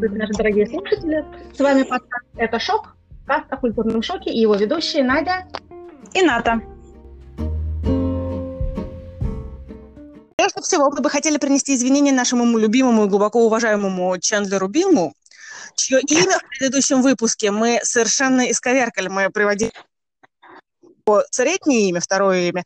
[0.00, 1.24] Здравствуйте, наши дорогие слушатели.
[1.54, 5.46] С вами подкаст «Это шок», каст о культурном шоке и его ведущие Надя
[6.14, 6.62] и Ната.
[10.36, 15.12] Прежде всего, мы бы хотели принести извинения нашему любимому и глубоко уважаемому Чендлеру Билму,
[15.76, 19.08] чье имя в предыдущем выпуске мы совершенно исковеркали.
[19.08, 19.70] Мы приводили
[21.30, 22.64] среднее имя, второе имя,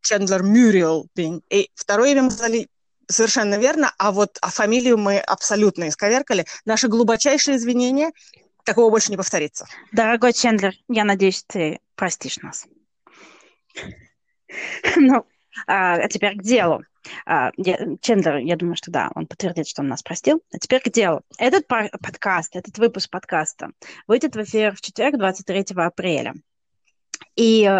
[0.00, 2.66] Чендлер Мюрриел Бинг, и второе имя мы сказали
[3.08, 3.92] Совершенно верно.
[3.98, 6.44] А вот а фамилию мы абсолютно исковеркали.
[6.64, 8.12] Наши глубочайшие извинения.
[8.64, 9.66] Такого больше не повторится.
[9.92, 12.66] Дорогой Чендлер, я надеюсь, ты простишь нас.
[14.96, 15.26] Ну,
[15.66, 16.82] а теперь к делу.
[17.24, 17.50] А,
[18.00, 20.42] Чендлер, я думаю, что да, он подтвердит, что он нас простил.
[20.52, 21.22] А теперь к делу.
[21.38, 23.70] Этот подкаст, этот выпуск подкаста
[24.06, 26.34] выйдет в эфир в четверг, 23 апреля.
[27.34, 27.70] И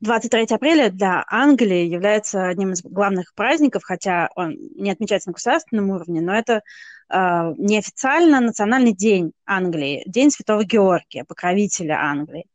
[0.00, 5.90] 23 апреля для Англии является одним из главных праздников, хотя он не отмечается на государственном
[5.90, 6.62] уровне, но это
[7.10, 12.46] э, неофициально национальный день Англии, День Святого Георгия, покровителя Англии.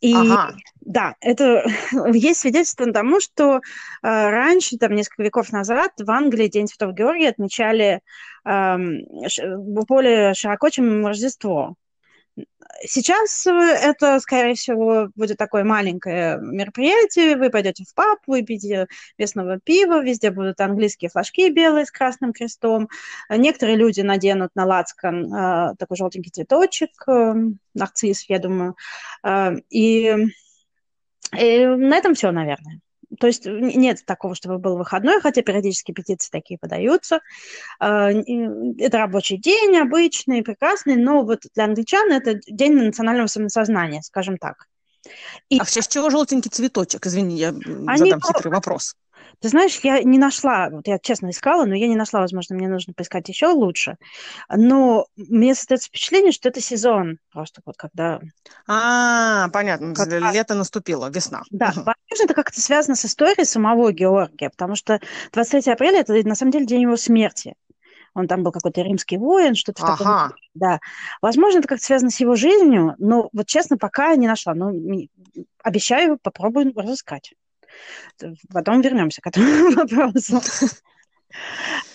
[0.00, 0.56] И ага.
[0.80, 1.64] да, это
[2.12, 3.60] есть свидетельство тому, что э,
[4.02, 8.00] раньше, там несколько веков назад, в Англии День Святого Георгия отмечали
[8.44, 8.76] э,
[9.86, 11.76] более широко, чем Рождество.
[12.84, 17.36] Сейчас э, это, скорее всего, будет такое маленькое мероприятие.
[17.36, 18.88] Вы пойдете в паб, выпьете
[19.18, 22.88] местного пива, везде будут английские флажки белые с красным крестом.
[23.28, 27.34] Некоторые люди наденут на лацкан э, такой желтенький цветочек, э,
[27.74, 28.76] нарцисс, я думаю.
[29.70, 30.14] И,
[31.38, 32.80] и на этом все, наверное.
[33.18, 37.20] То есть нет такого, чтобы был выходной, хотя периодически петиции такие подаются.
[37.78, 44.38] А, это рабочий день обычный, прекрасный, но вот для англичан это день национального самосознания, скажем
[44.38, 44.66] так.
[45.48, 45.58] И...
[45.58, 47.06] А в честь чего желтенький цветочек?
[47.06, 47.98] Извини, я Они...
[47.98, 48.94] задам хитрый вопрос.
[49.40, 52.68] Ты знаешь, я не нашла, вот я честно искала, но я не нашла, возможно, мне
[52.68, 53.96] нужно поискать еще лучше.
[54.48, 58.20] Но мне создается впечатление, что это сезон просто вот когда...
[58.66, 60.30] А, понятно, когда...
[60.32, 61.42] лето наступило, весна.
[61.50, 65.00] Да, возможно, это как-то связано с историей самого Георгия, потому что
[65.32, 67.54] 23 апреля это на самом деле день его смерти.
[68.14, 69.96] Он там был какой-то римский воин, что-то ага.
[69.96, 70.32] такое.
[70.54, 70.80] Да.
[71.22, 74.54] Возможно, это как-то связано с его жизнью, но вот честно, пока не нашла.
[74.54, 74.70] Но
[75.62, 77.32] обещаю, попробую разыскать.
[78.52, 80.40] Потом вернемся к этому вопросу.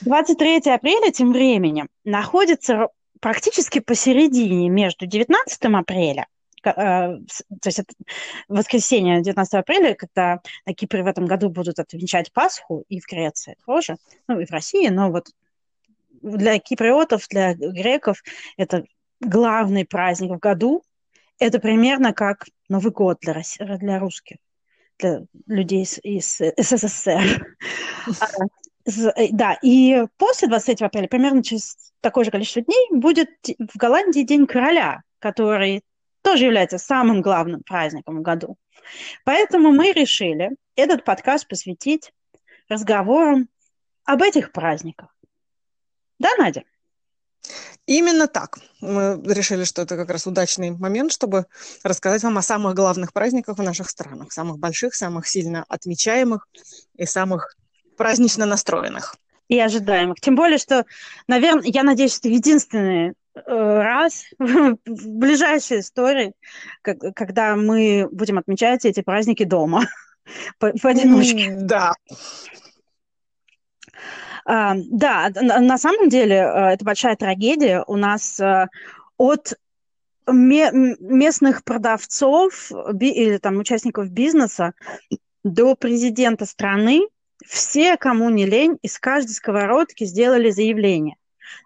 [0.02, 2.90] 23 апреля тем временем находится
[3.20, 6.28] практически посередине между 19 апреля
[6.64, 7.20] э, то
[7.66, 7.94] есть это
[8.48, 13.58] воскресенье 19 апреля, когда на Кипре в этом году будут отвечать Пасху, и в Греции
[13.66, 15.28] тоже, ну и в России, но вот
[16.22, 18.24] для киприотов, для греков
[18.58, 18.86] это
[19.20, 20.84] главный праздник в году.
[21.40, 23.44] Это примерно как Новый год для,
[23.78, 24.38] для русских
[25.00, 27.58] для людей из, из СССР.
[28.22, 28.26] А,
[29.18, 34.22] э, да, и после 23 апреля, примерно через такое же количество дней, будет в Голландии
[34.22, 35.84] День короля, который
[36.22, 38.56] тоже является самым главным праздником в году.
[39.26, 42.14] Поэтому мы решили этот подкаст посвятить
[42.70, 43.50] разговорам
[44.06, 45.14] об этих праздниках.
[46.20, 46.64] Да, Надя?
[47.86, 48.60] Именно так.
[48.82, 51.46] Мы решили, что это как раз удачный момент, чтобы
[51.84, 54.32] рассказать вам о самых главных праздниках в наших странах.
[54.34, 56.48] Самых больших, самых сильно отмечаемых
[56.98, 57.56] и самых
[57.96, 59.16] празднично настроенных.
[59.48, 60.20] И ожидаемых.
[60.20, 60.86] Тем более, что,
[61.28, 66.34] наверное, я надеюсь, что единственный э, раз в ближайшей истории,
[66.82, 69.88] когда мы будем отмечать эти праздники дома
[70.60, 71.56] поодиночке.
[71.62, 71.94] Да.
[74.50, 77.84] А, да, на самом деле э, это большая трагедия.
[77.86, 78.68] У нас э,
[79.18, 79.54] от
[80.26, 84.74] местных продавцов или там участников бизнеса
[85.44, 87.08] до президента страны
[87.46, 91.18] все, кому не лень, из каждой сковородки сделали заявление.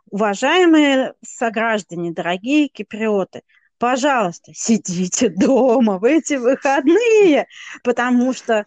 [0.09, 3.41] Уважаемые сограждане, дорогие киприоты,
[3.77, 7.47] пожалуйста, сидите дома в эти выходные,
[7.83, 8.65] потому что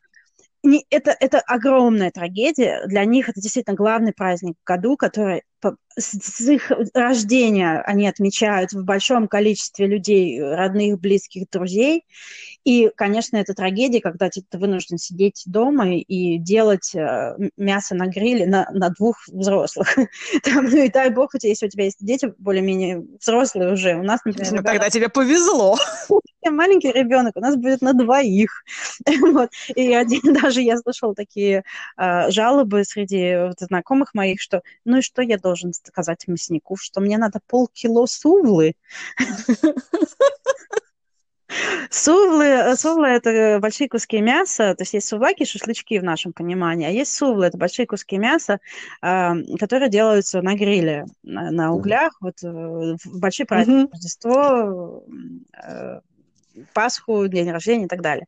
[0.64, 2.86] не, это, это огромная трагедия.
[2.86, 5.42] Для них это действительно главный праздник в году, который
[5.96, 12.04] с их рождения они отмечают в большом количестве людей, родных, близких, друзей.
[12.64, 18.46] И, конечно, это трагедия, когда ты вынужден сидеть дома и делать э, мясо на гриле
[18.46, 19.94] на, на двух взрослых.
[20.42, 23.96] Там, ну и дай бог, если у тебя есть дети более-менее взрослые уже.
[23.96, 25.76] У нас, например, ну, Тогда тебе повезло.
[26.50, 28.64] Маленький ребенок, у нас будет на двоих.
[29.20, 29.50] вот.
[29.74, 31.64] И один, даже я слышала такие
[31.98, 37.00] э, жалобы среди вот, знакомых моих, что ну и что я должен сказать мяснику, что
[37.00, 38.74] мне надо полкило сувлы.
[41.96, 46.90] Сувлы, сувлы– это большие куски мяса, то есть есть сувлаки, шашлычки в нашем понимании, а
[46.90, 48.58] есть сувлы– это большие куски мяса,
[49.00, 55.04] которые делаются на гриле, на, углях, вот э, большие праздники, Рождество,
[55.56, 56.00] э,
[56.72, 58.26] Пасху, день рождения и так далее.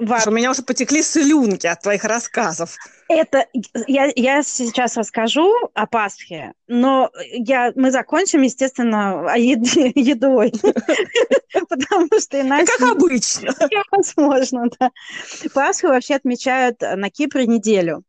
[0.00, 0.18] Во...
[0.26, 2.76] У меня уже потекли слюнки от твоих рассказов.
[3.08, 3.46] Это
[3.86, 10.52] я, я сейчас расскажу о Пасхе, но я, мы закончим, естественно, о еде, едой.
[11.68, 12.72] Потому что иначе...
[12.78, 13.52] Как обычно.
[13.90, 14.90] Возможно, да.
[15.52, 18.02] Пасху вообще отмечают на Кипре неделю.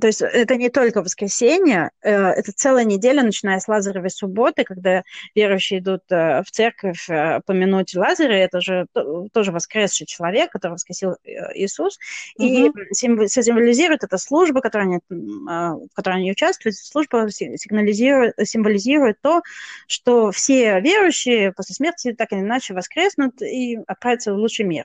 [0.00, 5.04] То есть это не только воскресенье, э, это целая неделя, начиная с Лазаревой субботы, когда
[5.34, 8.86] верующие идут э, в церковь э, помянуть Лазаря, это же
[9.32, 11.16] тоже воскресший человек, который воскресил
[11.54, 11.98] Иисус,
[12.36, 12.46] угу.
[12.46, 19.42] и символизирует это служба, которая они, в которой они участвуют, служба сигнализирует, символизирует то,
[19.86, 24.84] что все верующие после смерти так или иначе воскреснут и отправятся в лучший мир.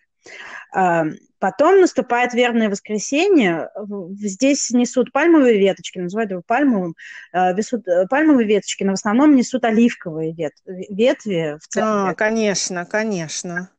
[1.40, 3.70] Потом наступает верное воскресенье.
[4.12, 6.96] Здесь несут пальмовые веточки, называют его пальмовым.
[7.34, 12.12] Несут э, пальмовые веточки, но в основном несут оливковые вет ветви в церкви.
[12.12, 13.70] А, конечно, конечно.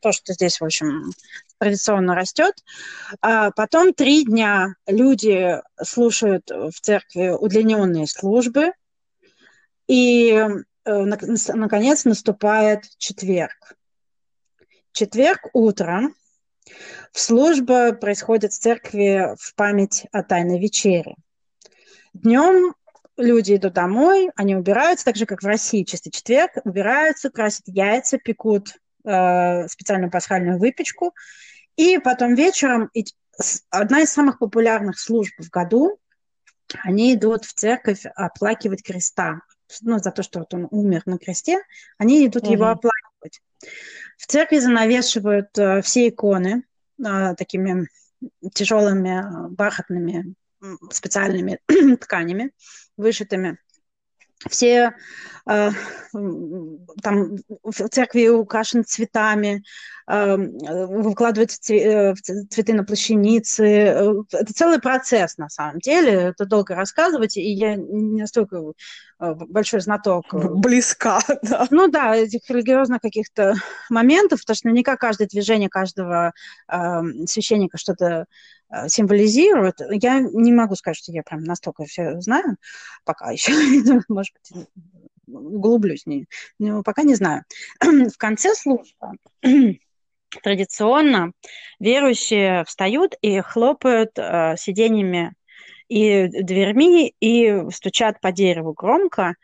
[0.00, 1.10] То, что здесь, в общем,
[1.58, 2.54] традиционно растет.
[3.22, 8.72] А потом три дня люди слушают в церкви удлиненные службы.
[9.88, 10.32] И,
[10.84, 13.76] э, наконец, наступает четверг
[14.96, 16.14] четверг утром
[17.12, 21.16] служба происходит в церкви в память о Тайной вечере.
[22.14, 22.74] Днем
[23.18, 28.16] люди идут домой, они убираются, так же, как в России, чистый четверг, убираются, красят яйца,
[28.16, 28.68] пекут
[29.04, 31.14] э, специальную пасхальную выпечку.
[31.76, 32.90] И потом вечером
[33.68, 35.98] одна из самых популярных служб в году,
[36.82, 39.42] они идут в церковь оплакивать креста.
[39.82, 41.60] Ну, за то, что вот он умер на кресте,
[41.98, 42.52] они идут угу.
[42.54, 43.42] его оплакивать.
[44.16, 46.64] В церкви занавешивают э, все иконы
[46.98, 47.88] э, такими
[48.54, 50.34] тяжелыми э, бархатными
[50.90, 51.60] специальными
[52.00, 52.52] тканями,
[52.96, 53.58] вышитыми.
[54.48, 54.92] Все
[55.48, 55.70] э,
[57.02, 59.62] там в церкви украшены цветами,
[60.08, 63.64] выкладывать цветы на плащаницы.
[63.64, 66.12] Это целый процесс, на самом деле.
[66.12, 68.62] Это долго рассказывать, и я не настолько
[69.18, 70.26] большой знаток.
[70.32, 71.66] Близка, да.
[71.70, 73.54] Ну да, этих религиозных каких-то
[73.90, 76.32] моментов, потому что наверняка каждое движение каждого
[77.26, 78.26] священника что-то
[78.88, 79.80] символизирует.
[79.90, 82.56] Я не могу сказать, что я прям настолько все знаю,
[83.04, 83.52] пока еще,
[84.08, 84.66] может быть,
[85.26, 86.26] углублюсь, не,
[86.58, 87.44] но пока не знаю.
[87.80, 89.18] В конце службы
[90.42, 91.32] традиционно
[91.80, 95.34] верующие встают и хлопают э, сиденьями
[95.88, 99.34] и дверьми и стучат по дереву громко.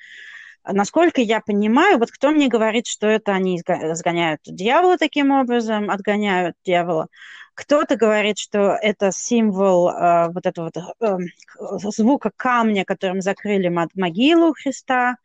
[0.65, 3.61] Насколько я понимаю, вот кто мне говорит, что это они
[3.93, 7.09] сгоняют дьявола таким образом, отгоняют дьявола,
[7.55, 14.55] кто-то говорит, что это символ э, вот этого вот, э, звука камня, которым закрыли могилу
[14.55, 15.17] Христа.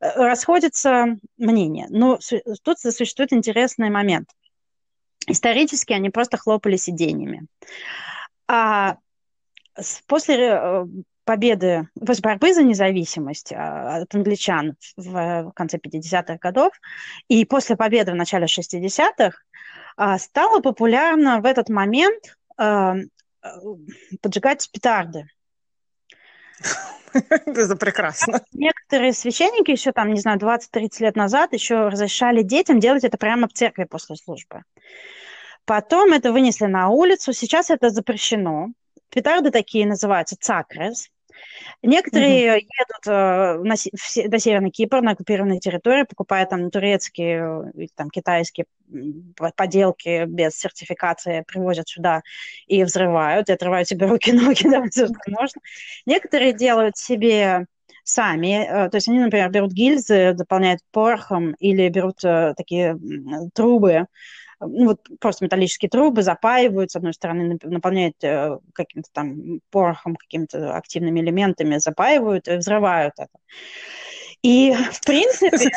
[0.00, 1.86] Э, расходятся мнения.
[1.90, 2.18] Но
[2.62, 4.28] тут существует интересный момент–
[5.26, 7.46] Исторически они просто хлопали сиденьями.
[8.46, 8.96] А
[10.06, 10.86] после э,
[11.26, 16.72] победы, борьбы за независимость а, от англичан в конце 50-х годов
[17.28, 19.36] и после победы в начале 60-х
[19.96, 22.94] а, стало популярно в этот момент а,
[24.22, 25.26] поджигать петарды.
[27.12, 28.40] Это прекрасно.
[28.52, 33.48] Некоторые священники еще там, не знаю, 20-30 лет назад еще разрешали детям делать это прямо
[33.48, 34.62] в церкви после службы.
[35.64, 37.32] Потом это вынесли на улицу.
[37.32, 38.68] Сейчас это запрещено.
[39.10, 41.08] Петарды такие называются цакрес.
[41.82, 42.66] Некоторые угу.
[42.78, 48.66] едут э, на, в, Северный Кипр, на оккупированной территории, покупают там турецкие и там, китайские
[49.56, 52.22] поделки без сертификации, привозят сюда
[52.66, 55.60] и взрывают, и отрывают себе руки-ноги, да, все, что можно.
[56.06, 57.66] Некоторые делают себе
[58.04, 62.98] сами, э, то есть они, например, берут гильзы, заполняют порохом или берут э, такие
[63.54, 64.06] трубы,
[64.60, 70.74] ну, вот просто металлические трубы запаивают, с одной стороны, наполняют э, каким-то там порохом, какими-то
[70.74, 73.38] активными элементами, запаивают и взрывают это.
[74.42, 75.70] И, в принципе...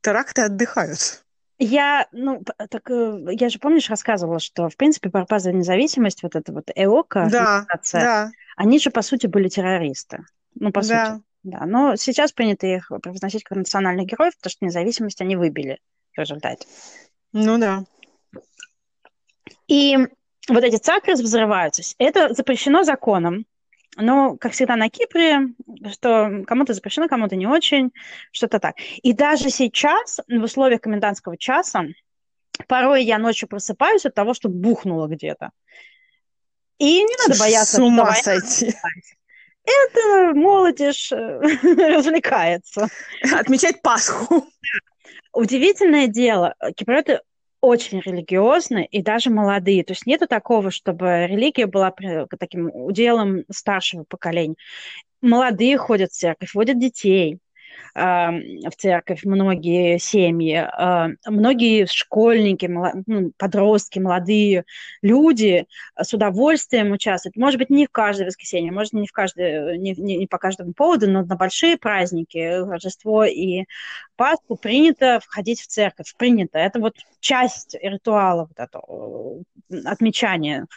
[0.00, 1.24] Теракты отдыхают.
[1.58, 6.34] Я, ну, так, э, я же, помнишь, рассказывала, что, в принципе, борьба за независимость, вот
[6.34, 8.30] это вот ЭОКа, да, да.
[8.56, 10.24] они же, по сути, были террористы.
[10.54, 11.14] Ну, по да.
[11.14, 11.22] сути.
[11.44, 15.80] Да, но сейчас принято их превозносить как национальных героев, потому что независимость они выбили
[16.14, 16.66] в результате.
[17.32, 17.84] Ну да.
[19.68, 19.96] И
[20.48, 21.82] вот эти цакры взрываются.
[21.98, 23.46] Это запрещено законом.
[23.96, 25.48] но, как всегда на Кипре,
[25.92, 27.92] что кому-то запрещено, кому-то не очень,
[28.30, 28.76] что-то так.
[29.02, 31.84] И даже сейчас, в условиях комендантского часа,
[32.68, 35.50] порой я ночью просыпаюсь от того, что бухнуло где-то.
[36.78, 37.76] И не надо бояться.
[37.76, 38.74] С ума сойти.
[39.64, 41.16] Это молодежь э,
[41.96, 42.88] развлекается.
[43.32, 44.46] Отмечать Пасху.
[45.32, 47.20] Удивительное дело, киприоты
[47.60, 49.84] очень религиозны и даже молодые.
[49.84, 51.94] То есть нету такого, чтобы религия была
[52.38, 54.56] таким уделом старшего поколения.
[55.20, 57.38] Молодые ходят в церковь, водят детей
[57.94, 62.66] в церковь, многие семьи, а, многие школьники,
[63.06, 64.64] ну, подростки, молодые
[65.02, 65.66] люди
[66.00, 67.36] с удовольствием участвуют.
[67.36, 70.72] Может быть, не в каждое воскресенье, может, не, в каждое, не, не, не по каждому
[70.72, 73.64] поводу, но на большие праздники, Рождество и
[74.16, 76.58] Пасху принято входить в церковь, принято.
[76.58, 79.42] Это вот часть ритуала вот этого,
[79.84, 80.66] отмечания.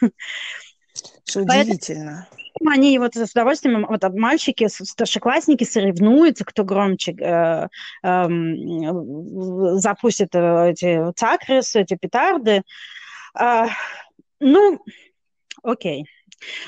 [1.24, 2.28] Что удивительно.
[2.58, 7.68] Поэтому они вот с удовольствием, вот мальчики, старшеклассники соревнуются, кто громче э,
[8.02, 8.28] э,
[9.78, 12.62] запустит эти цакрис, эти петарды.
[13.38, 13.66] Э,
[14.40, 14.80] ну,
[15.62, 16.06] окей.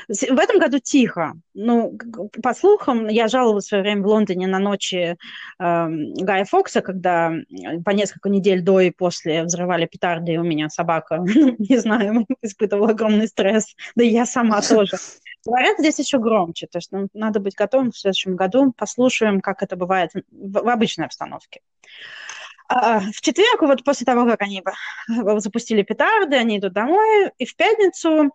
[0.08, 1.34] В этом году тихо.
[1.54, 1.96] Ну,
[2.42, 5.16] по слухам, я жаловалась в свое время в Лондоне на ночи э,
[5.58, 7.32] Гая Фокса, когда
[7.84, 12.90] по несколько недель до и после взрывали петарды, и у меня собака, не знаю, испытывала
[12.90, 13.74] огромный стресс.
[13.94, 14.96] Да и я сама тоже.
[15.46, 18.72] Говорят, здесь еще громче, то есть ну, надо быть готовым в следующем году.
[18.76, 21.60] Послушаем, как это бывает в, в обычной обстановке.
[22.68, 24.62] А, в четверг, вот после того, как они
[25.38, 28.30] запустили петарды, они идут домой, и в пятницу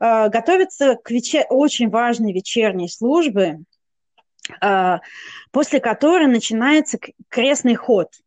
[0.00, 1.44] а, готовятся к вечер...
[1.48, 3.60] очень важной вечерней службе,
[4.60, 5.00] а,
[5.52, 8.08] после которой начинается крестный ход–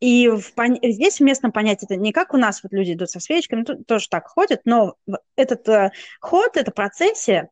[0.00, 3.18] и в, здесь в местном понятии это не как у нас вот люди идут со
[3.18, 4.94] свечками, тоже так ходят, но
[5.34, 7.50] этот э, ход, эта процессия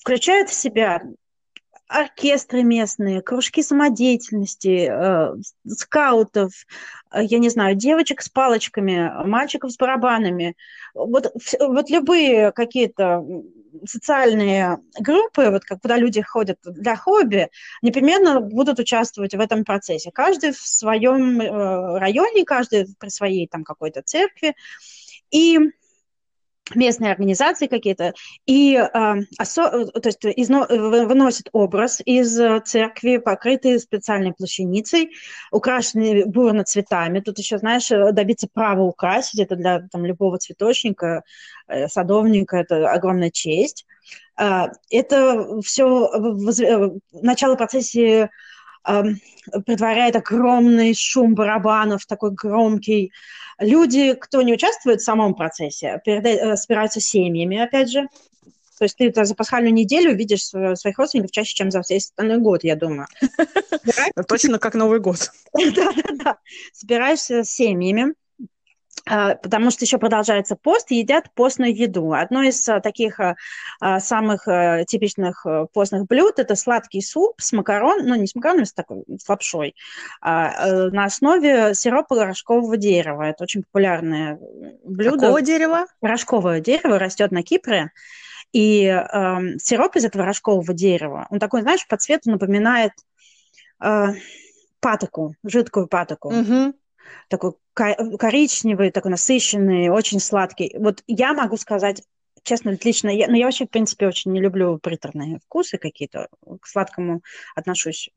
[0.00, 1.02] включает в себя
[1.88, 5.34] оркестры местные, кружки самодеятельности, э,
[5.68, 6.52] скаутов,
[7.12, 10.56] э, я не знаю, девочек с палочками, мальчиков с барабанами.
[10.94, 13.24] Вот, вот любые какие-то
[13.84, 17.50] социальные группы, вот как, куда люди ходят для хобби,
[17.82, 20.10] непременно будут участвовать в этом процессе.
[20.12, 24.54] Каждый в своем э, районе, каждый при своей там какой-то церкви.
[25.30, 25.58] И
[26.74, 34.32] местные организации какие-то, и э, осо, то есть изно, выносят образ из церкви, покрытый специальной
[34.32, 35.10] плащаницей,
[35.52, 37.20] украшенный бурно цветами.
[37.20, 41.22] Тут еще, знаешь, добиться права украсить, это для там, любого цветочника,
[41.68, 43.86] э, садовника, это огромная честь.
[44.38, 46.60] Э, это все воз...
[47.12, 48.28] начало процессии
[49.64, 53.12] предваряет огромный шум барабанов, такой громкий.
[53.58, 58.08] Люди, кто не участвует в самом процессе, э, собираются семьями, опять же.
[58.78, 62.62] То есть ты за пасхальную неделю видишь своих родственников чаще, чем за весь остальной год,
[62.62, 63.06] я думаю.
[64.28, 65.32] Точно как Новый год.
[65.54, 66.36] Да-да-да.
[66.74, 68.12] Собираешься с семьями,
[69.06, 72.12] потому что еще продолжается пост, едят постную еду.
[72.12, 74.48] Одно из а, таких а, самых
[74.86, 79.28] типичных постных блюд– это сладкий суп с макарон, ну, не с макаронами, с, такой, с
[79.28, 79.74] лапшой,
[80.22, 83.22] э, на основе сиропа рожкового дерева.
[83.22, 84.38] Это очень популярное
[84.84, 85.18] блюдо.
[85.18, 85.86] Какого дерева?
[86.00, 87.90] Рожковое дерево растет на Кипре.
[88.52, 92.92] И э, сироп из этого рожкового дерева, он такой, знаешь, по цвету напоминает
[93.82, 94.06] э,
[94.80, 96.28] патоку, жидкую патоку.
[96.28, 96.74] Угу
[97.28, 100.74] такой коричневый, такой насыщенный, очень сладкий.
[100.78, 102.02] Вот я могу сказать,
[102.42, 106.28] честно, лично, я, ну, я вообще, в принципе, очень не люблю приторные вкусы какие-то,
[106.60, 107.22] к сладкому
[107.54, 108.10] отношусь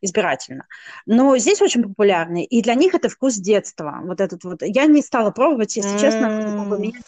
[0.00, 0.66] избирательно.
[1.06, 4.00] Но здесь очень популярный, и для них это вкус детства.
[4.02, 4.62] Вот этот вот.
[4.62, 6.00] Я не стала пробовать, если mm.
[6.00, 6.26] честно,
[6.78, 7.00] меня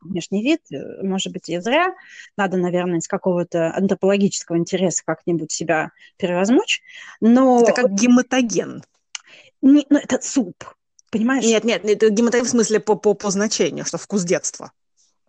[0.00, 0.60] внешний вид,
[1.02, 1.94] может быть, и зря.
[2.36, 6.82] Надо, наверное, из какого-то антропологического интереса как-нибудь себя перевозмочь.
[7.20, 7.62] Но...
[7.62, 8.82] Это как гематоген.
[9.62, 10.64] Не, ну, это суп,
[11.10, 11.44] понимаешь?
[11.44, 14.72] Нет, нет, это гематоген в смысле по, по, по значению, что вкус детства.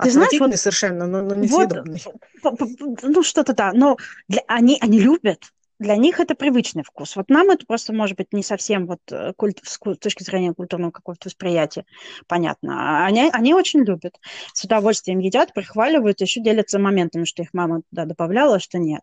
[0.01, 2.03] Ты знаешь, вот, совершенно, но, но несъедобный.
[2.43, 2.59] Вот,
[3.01, 7.15] ну, что-то да, но для, они, они любят, для них это привычный вкус.
[7.15, 10.91] Вот нам это просто, может быть, не совсем вот э, культ, с точки зрения культурного
[10.91, 11.85] какого-то восприятия
[12.27, 13.01] понятно.
[13.03, 14.19] А они, они очень любят.
[14.53, 19.01] С удовольствием едят, прихваливают, еще делятся моментами, что их мама туда добавляла, а что нет.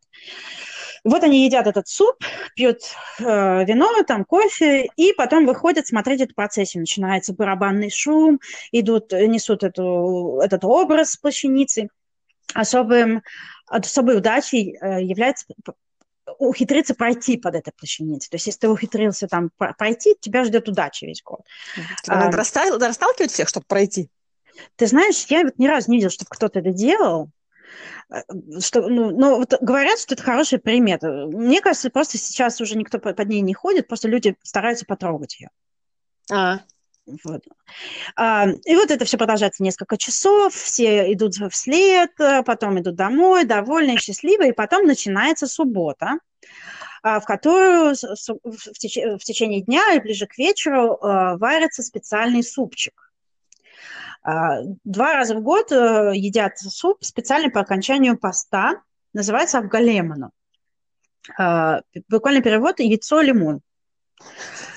[1.04, 2.16] Вот они едят этот суп,
[2.56, 2.78] пьют
[3.18, 6.80] э, вино, там кофе, и потом выходят смотреть эту процессию.
[6.80, 8.40] Начинается барабанный шум,
[8.72, 11.88] идут, несут эту, этот образ с плащаницы.
[12.54, 13.22] Особым,
[13.66, 15.46] особой удачей э, является
[16.38, 18.30] ухитриться пройти под этой плащаницей.
[18.30, 21.40] То есть, если ты ухитрился там пройти, тебя ждет удача весь год.
[22.08, 24.08] А, надо, расталкивать всех, чтобы пройти?
[24.76, 27.30] Ты знаешь, я вот ни разу не видела, чтобы кто-то это делал.
[28.10, 28.20] Э,
[28.60, 31.26] что, ну, ну, вот говорят, что это хорошая примета.
[31.26, 35.50] Мне кажется, просто сейчас уже никто под ней не ходит, просто люди стараются потрогать ее.
[36.32, 36.60] А.
[37.22, 37.42] Вот.
[38.16, 42.10] А, и вот это все продолжается несколько часов, все идут вслед,
[42.46, 46.18] потом идут домой, довольные, счастливые, и потом начинается суббота,
[47.02, 52.94] а, в которую в течение дня и ближе к вечеру а, варится специальный супчик.
[54.24, 60.30] А, два раза в год э, едят суп специально по окончанию поста, называется авгалеману.
[62.08, 63.60] Буквально перевод «яйцо-лимон».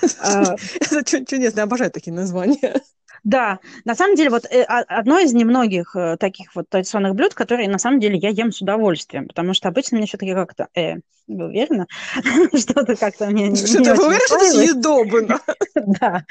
[0.00, 2.80] Это чудесно, обожаю такие названия.
[3.24, 7.68] Да, на самом деле, вот э, одно из немногих э, таких вот традиционных блюд, которые
[7.68, 10.96] на самом деле я ем с удовольствием, потому что обычно мне все-таки как-то, э,
[11.26, 11.86] вы уверены?
[12.56, 15.40] Что-то как-то мне не Что-то вы уверены, что это съедобно?
[15.74, 16.24] Да.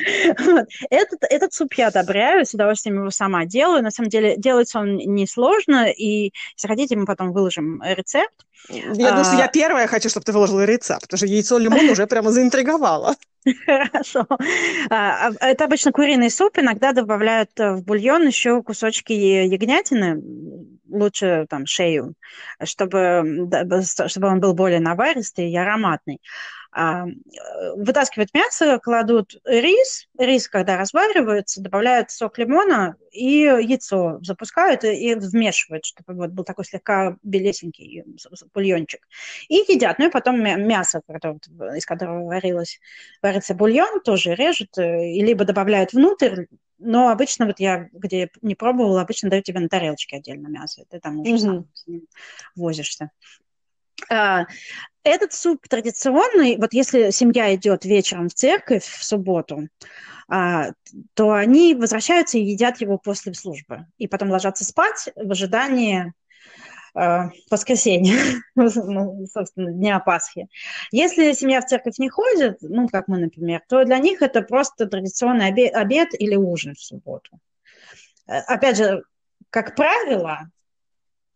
[0.90, 3.82] Этот, этот суп я одобряю, с удовольствием его сама делаю.
[3.82, 8.47] На самом деле, делается он несложно, и если хотите, мы потом выложим рецепт.
[8.70, 9.48] Я что я а.
[9.48, 13.16] первая хочу, чтобы ты выложила рецепт, потому что яйцо лимон уже прямо заинтриговало.
[13.66, 14.26] Хорошо.
[14.90, 16.58] А, а, это обычно куриный суп.
[16.58, 20.22] Иногда добавляют э, в бульон еще кусочки ягнятины,
[20.90, 22.14] лучше там шею,
[22.64, 23.50] чтобы,
[24.08, 26.20] чтобы он был более наваристый и ароматный.
[26.72, 27.06] А,
[27.76, 35.86] вытаскивают мясо, кладут рис, рис, когда разваривается, добавляют сок лимона и яйцо запускают и вмешивают,
[35.86, 38.04] чтобы вот был такой слегка белесенький
[38.54, 39.08] бульончик.
[39.50, 39.98] И едят.
[40.00, 41.02] Ну и потом мясо,
[41.76, 42.80] из которого варилось,
[43.22, 46.46] варится бульон, тоже режут, э, и либо добавляют внутрь,
[46.80, 50.86] но обычно вот я, где не пробовала, обычно дают тебе на тарелочке отдельно мясо.
[50.90, 51.38] Ты там уже mm-hmm.
[51.38, 52.08] сам с ним
[52.56, 53.10] возишься.
[55.08, 59.70] Этот суп традиционный, вот если семья идет вечером в церковь в субботу,
[60.28, 60.72] а,
[61.14, 63.86] то они возвращаются и едят его после службы.
[63.98, 66.12] И потом ложатся спать в ожидании
[66.94, 68.20] а, воскресенья,
[68.56, 70.50] ну, собственно, Дня Пасхи.
[70.92, 74.88] Если семья в церковь не ходит, ну, как мы, например, то для них это просто
[74.88, 77.40] традиционный обед, обед или ужин в субботу.
[78.28, 79.04] Э, опять же,
[79.52, 80.52] как правило,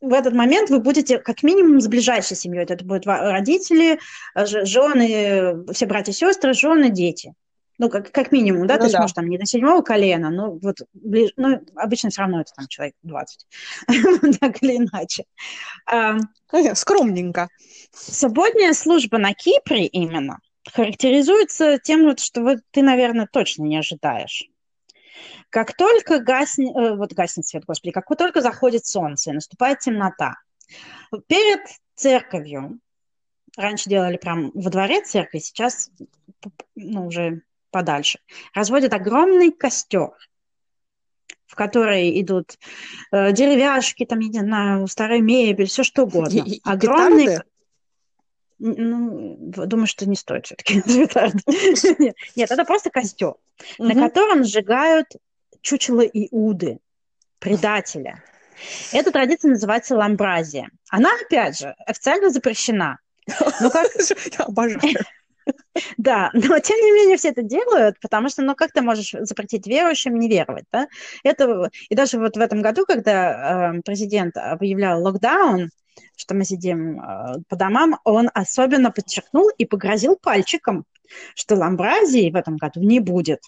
[0.01, 2.64] в этот момент вы будете как минимум с ближайшей семьей.
[2.64, 4.00] Это будут родители,
[4.35, 7.33] жены, все братья и сестры, жены, дети.
[7.77, 9.01] Ну, как, как минимум, да, ну, то есть, да.
[9.01, 12.68] может, там не до седьмого колена, но вот ближе, ну, обычно все равно это там
[12.68, 13.48] человек 20,
[14.40, 15.24] так или иначе.
[15.92, 16.18] А,
[16.75, 17.48] скромненько.
[17.92, 20.37] Субботняя служба на Кипре именно
[20.72, 24.50] характеризуется тем, вот, что вот ты, наверное, точно не ожидаешь.
[25.51, 30.37] Как только гаснет, э, вот гаснет свет, господи, как только заходит солнце и наступает темнота,
[31.27, 31.59] перед
[31.94, 32.79] церковью,
[33.57, 35.92] раньше делали прям во дворе церкви, сейчас
[36.75, 38.20] ну, уже подальше,
[38.53, 40.14] разводят огромный костер,
[41.48, 42.57] в который идут
[43.11, 46.44] э, деревяшки, там, я не знаю, старая мебель, все что угодно.
[46.46, 47.25] И, Огромный...
[47.25, 47.46] Петарды?
[48.64, 50.75] Ну, думаю, что не стоит все-таки
[52.35, 53.33] Нет, это просто костер,
[53.79, 55.07] на котором сжигают
[55.61, 56.79] чучело Иуды,
[57.39, 58.24] предателя.
[58.91, 60.69] Эта традиция называется ламбразия.
[60.89, 63.00] Она, опять же, официально запрещена.
[63.59, 63.87] Но как...
[64.37, 64.95] Я обожаю.
[65.97, 69.65] Да, но тем не менее все это делают, потому что, ну, как ты можешь запретить
[69.65, 70.87] верующим не веровать, да?
[71.24, 75.69] Это, и даже вот в этом году, когда э, президент объявлял локдаун,
[76.15, 80.85] что мы сидим э, по домам, он особенно подчеркнул и погрозил пальчиком,
[81.35, 83.41] что ламбразии в этом году не будет.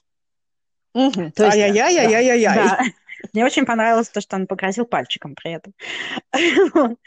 [0.94, 1.34] Угу.
[1.40, 2.56] Ай-яй-яй-яй-яй-яй.
[2.56, 2.80] Да.
[3.34, 5.74] Мне очень понравилось то, что он погрозил пальчиком при этом.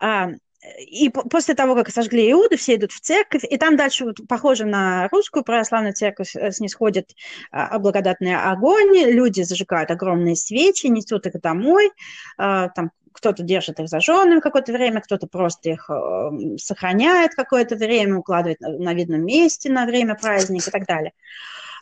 [0.00, 0.30] А,
[0.78, 4.64] и после того, как сожгли Иуды, все идут в церковь, и там дальше, вот, похоже
[4.64, 7.14] на русскую православную церковь, э, снисходит
[7.50, 11.90] а, благодатный огонь, люди зажигают огромные свечи, несут их домой,
[12.38, 18.18] а, там кто-то держит их зажженным какое-то время, кто-то просто их э, сохраняет какое-то время,
[18.18, 21.12] укладывает на, на видном месте на время праздника и так далее.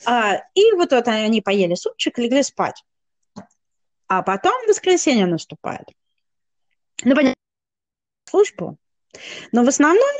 [0.07, 2.85] А, и вот, вот они поели супчик, легли спать.
[4.09, 5.87] А потом воскресенье наступает.
[7.05, 7.35] Ну, понятно,
[8.29, 8.77] службу.
[9.53, 10.17] Но в основном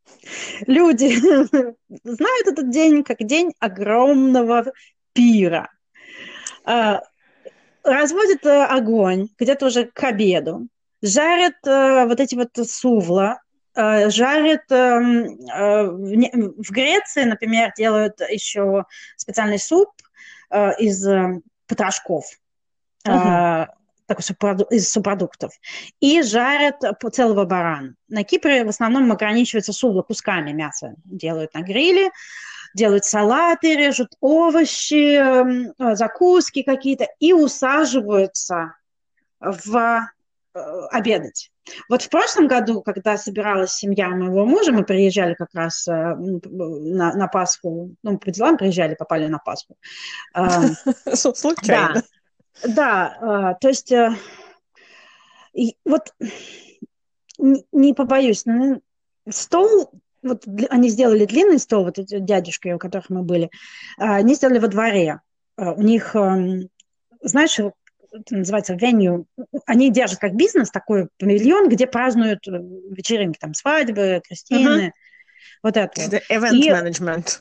[0.66, 1.14] люди
[2.04, 4.72] знают этот день как день огромного
[5.12, 5.70] пира.
[6.64, 7.02] А,
[7.82, 10.68] разводят э, огонь где-то уже к обеду,
[11.02, 13.40] жарят э, вот эти вот сувла,
[14.10, 18.84] жарят эм, э, в Греции, например, делают еще
[19.16, 19.90] специальный суп
[20.50, 21.06] э, из
[21.66, 22.24] потрошков.
[23.06, 23.66] Uh-huh
[24.10, 24.24] такой
[24.70, 25.52] из субпродуктов,
[26.00, 27.94] и жарят целого барана.
[28.08, 30.94] На Кипре в основном ограничиваются сувла кусками мяса.
[31.04, 32.10] Делают на гриле,
[32.74, 38.74] делают салаты, режут овощи, эм, закуски какие-то и усаживаются
[39.38, 40.08] в
[40.52, 41.52] обедать.
[41.88, 47.14] Вот в прошлом году, когда собиралась семья моего мужа, мы приезжали как раз э, на,
[47.14, 49.76] на Пасху, ну, по делам приезжали, попали на Пасху.
[51.14, 52.02] Случайно.
[52.64, 53.92] Да, да то есть
[55.84, 56.14] вот
[57.72, 58.44] не побоюсь,
[59.28, 59.90] стол
[60.22, 63.50] вот они сделали длинный стол, вот эти дядюшки, у которых мы были,
[63.98, 65.20] а, они сделали во дворе.
[65.56, 66.68] У них, эм,
[67.22, 67.58] знаешь,
[68.12, 69.24] это называется venue,
[69.66, 74.92] они держат как бизнес такой павильон, где празднуют э, вечеринки, там, свадьбы, крестины, uh-huh.
[75.62, 76.00] вот это.
[76.00, 77.40] Это event и, management.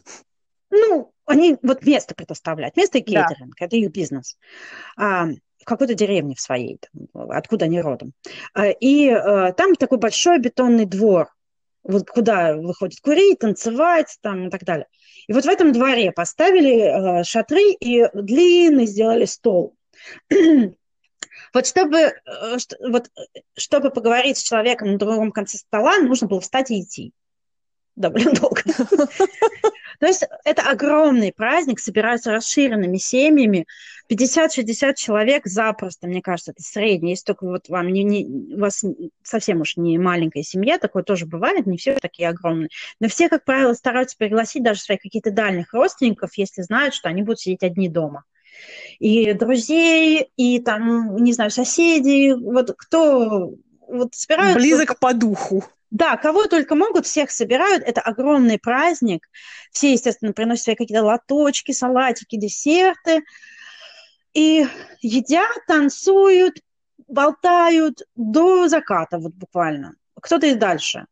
[0.71, 3.65] Ну, они вот место предоставляют, место и кейтеринг, да.
[3.65, 4.37] это их бизнес.
[4.97, 5.27] А,
[5.59, 8.13] в какой-то деревне в своей, там, откуда они родом.
[8.53, 11.29] А, и а, там такой большой бетонный двор,
[11.83, 14.87] вот куда выходит курить, танцевать там и так далее.
[15.27, 19.75] И вот в этом дворе поставили э, шатры и длинный сделали стол.
[21.53, 22.57] вот чтобы, э,
[22.87, 23.09] вот,
[23.57, 27.13] чтобы поговорить с человеком на другом конце стола, нужно было встать и идти
[27.99, 28.61] довольно долго.
[29.99, 33.65] То есть это огромный праздник, собираются расширенными семьями,
[34.09, 37.11] 50-60 человек запросто, мне кажется, это средний.
[37.11, 38.83] Если только вот вам не, не, у вас
[39.21, 42.69] совсем уж не маленькая семья, такое тоже бывает, не все такие огромные.
[43.01, 47.21] Но все, как правило, стараются пригласить даже своих каких-то дальних родственников, если знают, что они
[47.21, 48.23] будут сидеть одни дома.
[48.99, 53.53] И друзей, и там, не знаю, соседей, вот кто
[53.87, 54.57] вот собирают...
[54.57, 55.63] Близок по духу.
[55.91, 57.83] Да, кого только могут, всех собирают.
[57.83, 59.27] Это огромный праздник.
[59.71, 63.23] Все, естественно, приносят свои какие-то лоточки, салатики, десерты
[64.33, 64.67] и
[65.01, 66.59] едят, танцуют,
[67.07, 69.95] болтают до заката, вот буквально.
[70.21, 71.05] Кто-то и дальше.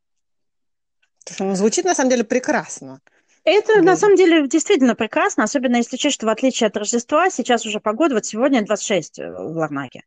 [1.39, 3.01] Ну, звучит на самом деле прекрасно.
[3.49, 3.81] Это да.
[3.81, 7.79] на самом деле действительно прекрасно, особенно если учесть, что в отличие от Рождества, сейчас уже
[7.79, 10.03] погода, вот сегодня 26 в Ларнаке,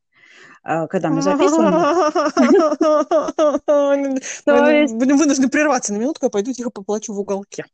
[0.63, 1.73] э, когда мы записываем.
[4.99, 7.65] Будем вынуждены прерваться на минутку, я пойду тихо поплачу в уголке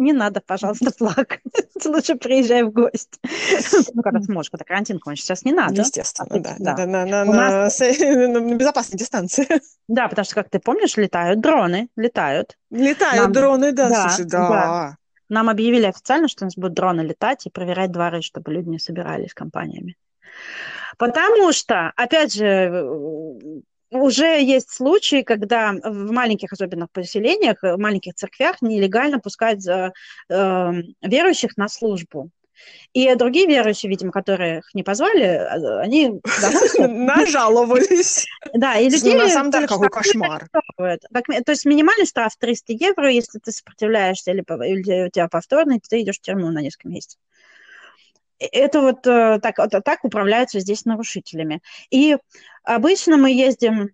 [0.00, 1.40] не надо, пожалуйста, плакать.
[1.84, 3.18] Лучше приезжай в гости.
[3.94, 5.34] Ну, когда сможешь, когда карантин кончится.
[5.34, 5.82] Сейчас не надо.
[5.82, 6.56] Естественно, да.
[6.58, 6.86] да.
[6.86, 9.46] На, на, на, на безопасной дистанции.
[9.88, 12.56] Да, потому что, как ты помнишь, летают дроны, летают.
[12.70, 13.32] Летают Нам...
[13.32, 14.48] дроны, да, да, слушай, да.
[14.48, 14.96] да.
[15.30, 18.78] Нам объявили официально, что у нас будут дроны летать и проверять дворы, чтобы люди не
[18.78, 19.96] собирались компаниями.
[20.98, 22.68] Потому что, опять же,
[23.90, 29.90] уже есть случаи, когда в маленьких, особенно поселениях, в маленьких церквях нелегально пускают э,
[30.28, 32.30] верующих на службу.
[32.92, 36.20] И другие верующие, видимо, которые их не позвали, э, они
[36.78, 38.26] нажаловались.
[38.52, 39.16] Да, и людей...
[39.16, 40.48] На самом деле, какой кошмар.
[40.76, 46.18] То есть минимальный штраф 300 евро, если ты сопротивляешься или у тебя повторный, ты идешь
[46.18, 47.18] в тюрьму на несколько месяцев
[48.40, 51.60] это вот э, так, вот так управляются здесь нарушителями.
[51.90, 52.16] И
[52.64, 53.90] обычно мы ездим,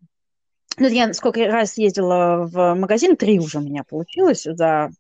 [0.79, 4.91] ну, я сколько раз ездила в магазин, три уже у меня получилось за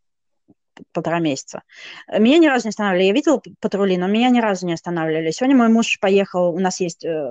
[0.92, 1.62] полтора месяца.
[2.08, 3.06] Меня ни разу не останавливали.
[3.06, 5.30] Я видела патрули, но меня ни разу не останавливали.
[5.30, 7.30] Сегодня мой муж поехал, у нас есть э,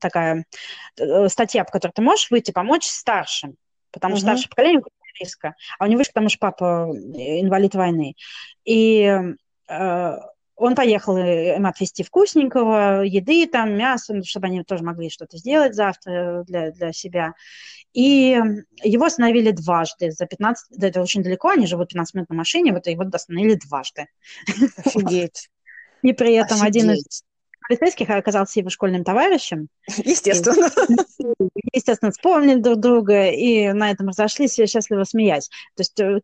[0.00, 0.44] такая
[0.98, 3.56] э, статья, по которой ты можешь выйти, помочь старшим,
[3.92, 4.32] потому что угу.
[4.32, 4.82] старшее поколение
[5.20, 8.14] риска, а у него, потому что папа инвалид войны.
[8.64, 9.16] И
[10.56, 15.74] он поехал им отвезти вкусненького, еды, там, мясо, ну, чтобы они тоже могли что-то сделать
[15.74, 17.34] завтра для, для себя.
[17.92, 18.38] И
[18.82, 20.78] его остановили дважды за 15...
[20.78, 24.06] Да, это очень далеко, они живут 15 минут на машине, вот его остановили дважды.
[24.84, 25.48] Офигеть.
[26.02, 26.82] И при этом Офигеть.
[26.82, 27.24] один из
[27.66, 29.68] полицейских оказался его школьным товарищем.
[30.04, 30.70] Естественно.
[31.54, 35.48] И, естественно, вспомнили друг друга, и на этом разошлись, счастливо смеясь.
[35.74, 36.20] То есть, э,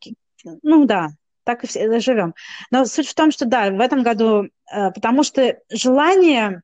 [0.62, 1.10] ну да,
[1.44, 2.34] так и все живем.
[2.70, 6.62] Но суть в том, что да, в этом году, э, потому что желание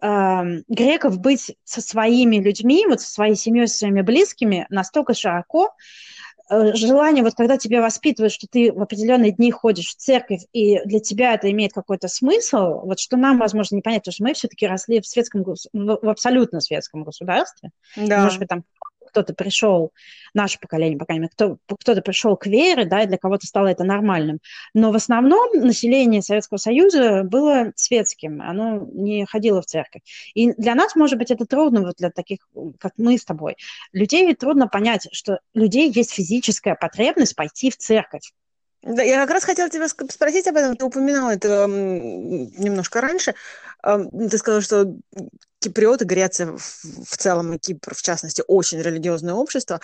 [0.00, 5.70] э, греков быть со своими людьми, вот со своей семьей, со своими близкими настолько широко,
[6.50, 10.80] э, желание, вот когда тебя воспитывают, что ты в определенные дни ходишь в церковь, и
[10.84, 14.34] для тебя это имеет какой-то смысл, вот что нам, возможно, не понять, потому что мы
[14.34, 17.70] все-таки росли в светском, в абсолютно светском государстве.
[17.96, 18.24] Да.
[18.24, 18.64] Может быть, там
[19.10, 19.92] кто-то пришел,
[20.34, 23.68] наше поколение, по крайней мере, кто, кто-то пришел к вере, да, и для кого-то стало
[23.68, 24.38] это нормальным.
[24.74, 30.02] Но в основном население Советского Союза было светским, оно не ходило в церковь.
[30.34, 33.56] И для нас, может быть, это трудно, вот для таких, как мы с тобой.
[33.92, 38.32] Людей трудно понять, что людей есть физическая потребность пойти в церковь.
[38.82, 40.76] Да, я как раз хотела тебя спросить об этом.
[40.76, 43.34] Ты упоминала это немножко раньше.
[43.82, 44.94] Ты сказала, что
[45.58, 49.80] киприоты, Греция в целом и Кипр, в частности, очень религиозное общество.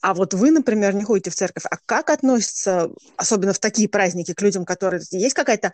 [0.00, 1.64] А вот вы, например, не ходите в церковь.
[1.70, 5.02] А как относятся, особенно в такие праздники, к людям, которые...
[5.10, 5.72] Есть какая-то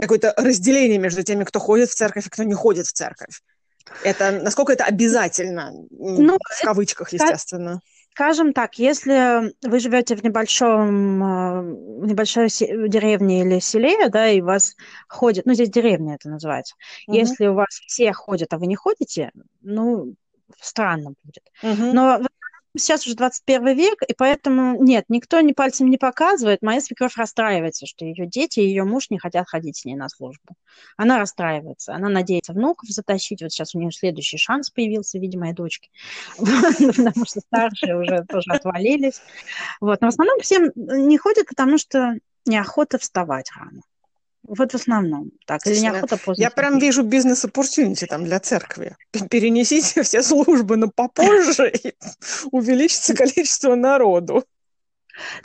[0.00, 3.42] какое-то разделение между теми, кто ходит в церковь и кто не ходит в церковь?
[4.04, 5.72] Это насколько это обязательно?
[5.90, 7.80] Ну, в кавычках, естественно.
[8.18, 14.40] Скажем так, если вы живете в небольшом, а, в небольшой деревне или селе, да, и
[14.40, 14.74] вас
[15.06, 16.74] ходят, ну, здесь деревня это называется,
[17.06, 17.16] угу.
[17.16, 20.16] если у вас все ходят, а вы не ходите, ну,
[20.60, 21.44] странно будет.
[21.62, 21.92] Угу.
[21.92, 22.20] Но
[22.76, 26.62] сейчас уже 21 век, и поэтому нет, никто ни пальцем не показывает.
[26.62, 30.08] Моя свекровь расстраивается, что ее дети и ее муж не хотят ходить с ней на
[30.08, 30.54] службу.
[30.96, 33.42] Она расстраивается, она надеется внуков затащить.
[33.42, 35.90] Вот сейчас у нее следующий шанс появился, видимо, моей дочки,
[36.36, 39.20] потому что старшие уже тоже отвалились.
[39.80, 40.00] Вот.
[40.00, 42.14] Но в основном всем не ходят, потому что
[42.46, 43.82] неохота вставать рано.
[44.48, 45.66] Вот в основном так.
[45.66, 46.42] Или неохота поздно.
[46.42, 48.96] Я прям вижу бизнес-оппортюнити там для церкви.
[49.30, 51.94] Перенесите все службы на попозже, и
[52.50, 54.44] увеличится количество народу.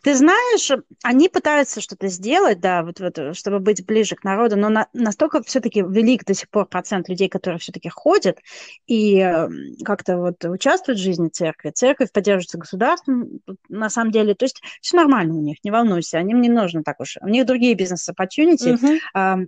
[0.02, 0.72] Ты знаешь,
[1.04, 5.42] они пытаются что-то сделать, да, вот, вот, чтобы быть ближе к народу, но на, настолько
[5.44, 8.40] все-таки велик до сих пор процент людей, которые все-таки ходят
[8.88, 11.72] и эм, как-то вот участвуют в жизни церкви.
[11.72, 14.36] Церковь поддерживается государством, на самом деле.
[14.36, 17.18] То есть все нормально у них, не волнуйся, им не нужно так уж.
[17.22, 18.78] У них другие бизнес-оппортюнити.
[19.14, 19.48] Uh-huh.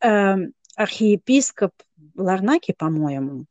[0.00, 0.36] А,
[0.76, 1.72] архиепископ
[2.14, 3.46] Ларнаки, по-моему,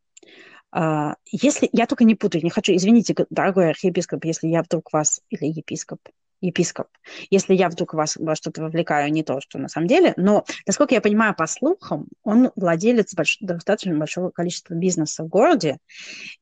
[1.32, 5.46] если я только не путаю, не хочу, извините, дорогой архиепископ, если я вдруг вас, или
[5.46, 6.00] епископ,
[6.42, 6.88] епископ,
[7.30, 10.94] если я вдруг вас во что-то вовлекаю, не то, что на самом деле, но, насколько
[10.94, 13.38] я понимаю по слухам, он владелец больш...
[13.40, 15.78] достаточно большого количества бизнеса в городе,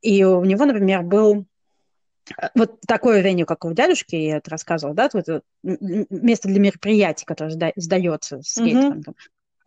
[0.01, 1.45] и у него, например, был
[2.41, 7.25] э, вот такое веню, как у дядюшки, я это рассказывала, да, вот место для мероприятий,
[7.25, 9.13] которое сдается с mm-hmm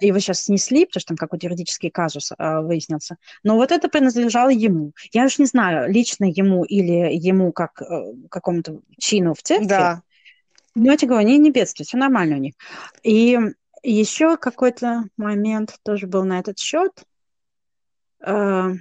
[0.01, 3.17] его сейчас снесли, потому что там какой-то юридический казус э, выяснился.
[3.43, 4.93] Но вот это принадлежало ему.
[5.13, 9.67] Я уж не знаю, лично ему или ему как э, какому-то чину в церкви.
[9.67, 10.03] Да.
[10.75, 12.55] Но я тебе говорю, они не бедствуют, все нормально у них.
[13.03, 13.39] И
[13.83, 16.93] еще какой-то момент тоже был на этот счет.
[18.21, 18.73] Э,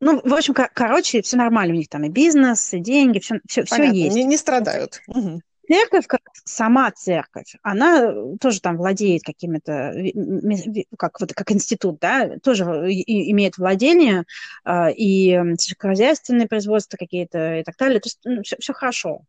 [0.00, 3.40] ну, в общем, кор- короче, все нормально у них там и бизнес, и деньги, все,
[3.46, 4.16] все, все есть.
[4.16, 5.02] Не, не страдают.
[5.06, 9.94] Угу церковь, как сама церковь, она тоже там владеет какими-то,
[10.98, 14.24] как, вот, как институт, да, тоже имеет владение
[14.64, 18.00] а, и сельскохозяйственные производства какие-то и так далее.
[18.00, 19.22] То есть ну, все, все хорошо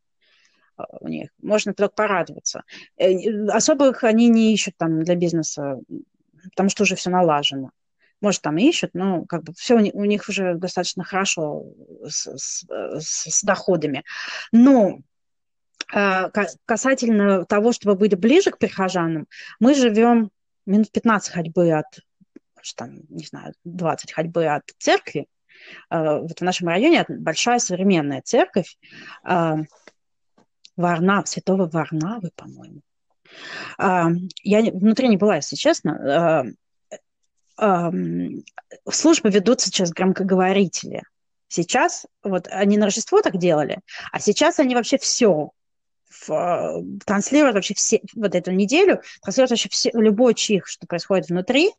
[1.02, 2.64] у них, можно только порадоваться.
[2.98, 3.14] Э,
[3.50, 5.80] особых они не ищут там для бизнеса,
[6.50, 7.70] потому что уже все налажено.
[8.22, 11.66] Может, там ищут, но как бы все у них уже достаточно хорошо
[12.08, 12.66] с, с,
[13.00, 14.04] с доходами.
[14.52, 15.13] Но Э,
[15.88, 19.28] касательно того, чтобы быть ближе к прихожанам,
[19.60, 20.32] мы живем
[20.66, 21.86] минут 15 ходьбы от,
[22.76, 25.28] там, не знаю, 20 ходьбы от церкви.
[25.90, 28.78] Э, вот в нашем районе большая современная церковь
[29.28, 29.56] э,
[30.76, 32.82] Варна, святого Варнавы, по-моему.
[33.78, 36.54] Я внутри не была, если честно.
[38.90, 41.04] Службы ведутся через громкоговорители.
[41.48, 43.80] Сейчас, вот они на Рождество так делали,
[44.12, 45.52] а сейчас они вообще все
[46.30, 51.72] Э, транслирует вообще все, вот эту неделю, транслирует вообще все, любой чих, что происходит внутри,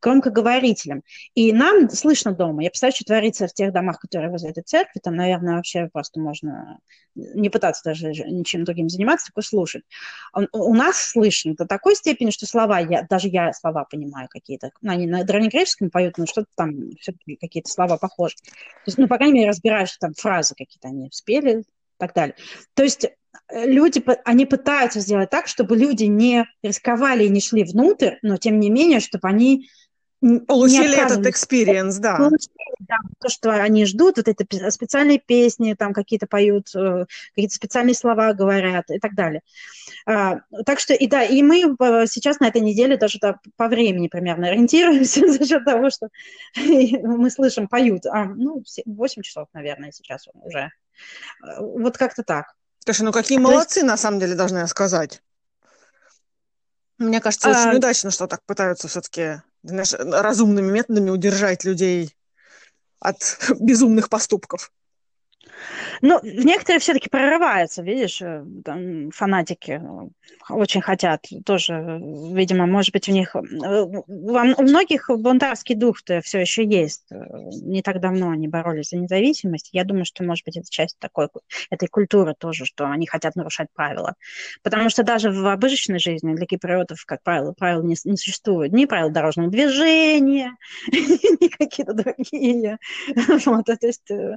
[0.00, 1.02] громкоговорителем.
[1.34, 2.62] И нам слышно дома.
[2.62, 6.20] Я представляю, что творится в тех домах, которые возле этой церкви, там, наверное, вообще просто
[6.20, 6.78] можно
[7.14, 9.82] не пытаться даже ничем другим заниматься, только слушать.
[10.32, 14.70] Он, у нас слышно до такой степени, что слова, я, даже я слова понимаю какие-то.
[14.80, 18.36] Ну, они на древнегреческом поют, но что-то там все-таки какие-то слова похожи.
[18.36, 21.64] То есть, ну, по крайней мере, разбираешь, там фразы какие-то они спели,
[22.00, 22.34] так далее.
[22.74, 23.06] То есть
[23.52, 28.60] люди, они пытаются сделать так, чтобы люди не рисковали и не шли внутрь, но тем
[28.60, 29.68] не менее, чтобы они
[30.20, 32.18] Получили этот experience, да.
[32.80, 32.96] да.
[33.20, 38.34] То, что они ждут, вот это специальные песни, там какие-то поют, э, какие-то специальные слова
[38.34, 39.40] говорят и так далее.
[40.04, 43.68] А, так что, и да, и мы э, сейчас на этой неделе даже да, по
[43.68, 46.08] времени примерно ориентируемся за счет того, что
[46.56, 48.04] мы слышим, поют.
[48.04, 50.70] А, ну, 8 часов, наверное, сейчас уже.
[51.58, 52.54] Вот как-то так.
[52.90, 53.86] Слушай, ну какие молодцы, есть...
[53.86, 55.22] на самом деле, должна я сказать.
[56.98, 57.52] Мне кажется, а...
[57.52, 62.16] очень удачно, что так пытаются все-таки разумными методами удержать людей
[62.98, 64.72] от безумных поступков.
[66.02, 69.80] Ну, некоторые все-таки прорываются, видишь, э, там, фанатики
[70.48, 72.00] очень хотят тоже,
[72.32, 73.34] видимо, может быть, у них...
[73.34, 73.40] Э,
[73.82, 77.06] у многих бунтарский дух-то все еще есть.
[77.10, 79.70] Не так давно они боролись за независимость.
[79.72, 81.28] Я думаю, что, может быть, это часть такой,
[81.70, 84.14] этой культуры тоже, что они хотят нарушать правила.
[84.62, 88.72] Потому что даже в обычной жизни для киприотов, как правило, правил не, не существует.
[88.72, 90.56] Ни правил дорожного движения,
[90.92, 92.78] ни какие-то другие.
[93.50, 94.36] Вот, то есть, э,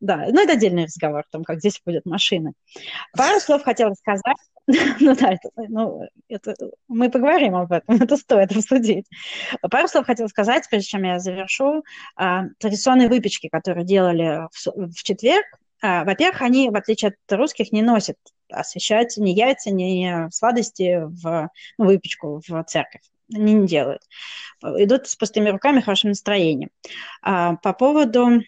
[0.00, 0.26] да.
[0.30, 2.52] Ну, это отдельный разговор о том, как здесь ходят машины.
[3.16, 4.36] Пару слов хотела сказать.
[5.00, 6.54] ну да, это, ну, это,
[6.88, 9.06] мы поговорим об этом, это стоит обсудить.
[9.70, 11.84] Пару слов хотела сказать, прежде чем я завершу.
[12.16, 15.46] А, традиционные выпечки, которые делали в, в четверг,
[15.82, 18.16] а, во-первых, они, в отличие от русских, не носят
[18.50, 23.02] освещать ни яйца, ни сладости в ну, выпечку в церковь.
[23.34, 24.02] Они не делают.
[24.62, 26.70] Идут с пустыми руками, хорошим настроением.
[27.22, 28.40] А, по поводу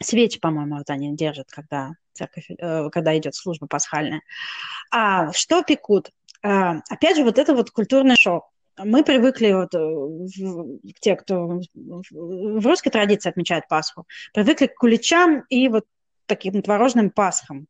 [0.00, 4.22] свечи, по-моему, вот они держат, когда церковь, э, когда идет служба пасхальная.
[4.90, 6.10] А что пекут?
[6.42, 8.50] А, опять же, вот это вот культурный шок.
[8.78, 15.68] Мы привыкли, вот, э, те, кто в русской традиции отмечает Пасху, привыкли к куличам и
[15.68, 15.86] вот
[16.26, 17.66] таким творожным пасхам.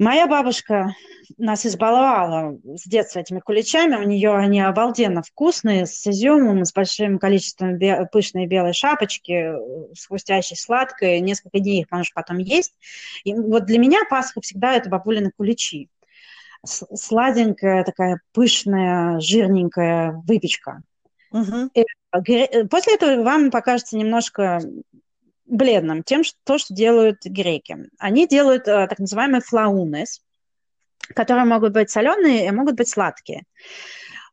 [0.00, 0.94] Моя бабушка
[1.38, 3.96] нас избаловала с детства этими куличами.
[3.96, 9.52] У нее они обалденно вкусные, с изюмом, с большим количеством бе- пышной белой шапочки,
[9.94, 11.20] с хрустящей сладкой.
[11.20, 12.74] Несколько дней их можешь потом есть.
[13.22, 15.88] И вот для меня Пасха всегда это бабулины куличи.
[16.64, 20.82] Сладенькая, такая пышная, жирненькая выпечка.
[21.30, 21.70] Угу.
[22.70, 24.60] После этого вам покажется немножко
[25.46, 27.76] бледным, тем, что, то, что делают греки.
[27.98, 30.22] Они делают э, так называемые флаунес,
[31.14, 33.44] которые могут быть соленые и могут быть сладкие.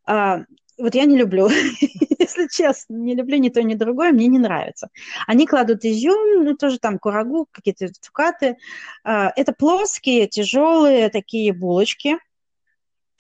[0.08, 0.40] Э,
[0.78, 1.50] вот я не люблю,
[2.20, 4.90] если честно, не люблю ни то, ни другое, мне не нравится.
[5.28, 8.58] Они кладут изюм, ну, тоже там курагу, какие-то цукаты.
[9.04, 12.18] Э, это плоские, тяжелые такие булочки,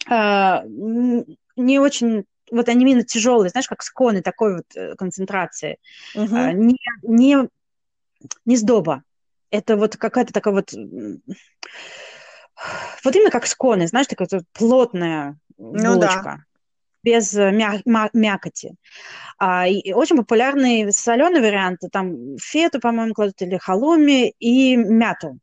[0.09, 5.77] э, не очень вот они именно тяжелые, знаешь, как сконы такой вот э, концентрации,
[6.15, 6.53] uh-huh.
[6.53, 7.47] не, не
[8.45, 9.03] не сдоба.
[9.49, 10.73] Это вот какая-то такая вот...
[13.03, 15.83] Вот именно как сконы, знаешь, такая вот плотная булочка.
[15.87, 16.37] Ну, да.
[17.03, 17.81] Без э, мя-
[18.13, 18.75] мякоти.
[19.39, 25.39] А, и очень популярные соленые варианты, там фету, по-моему, кладут, или халуми, и мяту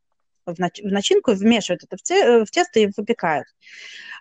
[0.47, 3.49] в, нач- в начинку, вмешивают это в, те- в тесто и выпекают.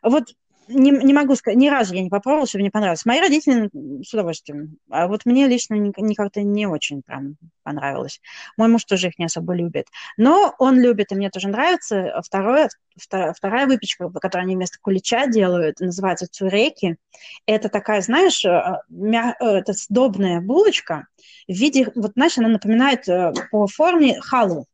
[0.01, 0.33] Вот
[0.67, 3.05] не, не могу сказать, ни разу я не попробовала, чтобы мне понравилось.
[3.05, 3.69] Мои родители
[4.03, 4.77] с удовольствием.
[4.89, 5.77] А вот мне лично
[6.15, 8.21] как-то не очень прям понравилось.
[8.57, 9.87] Мой муж тоже их не особо любит.
[10.17, 12.21] Но он любит, и мне тоже нравится.
[12.25, 16.97] Второе, вторая, вторая выпечка, которую они вместо кулича делают, называется цуреки.
[17.45, 19.35] Это такая, знаешь, э, мя...
[19.39, 21.07] Э, это сдобная булочка
[21.47, 24.65] в виде, вот, знаешь, она напоминает э, по форме халу.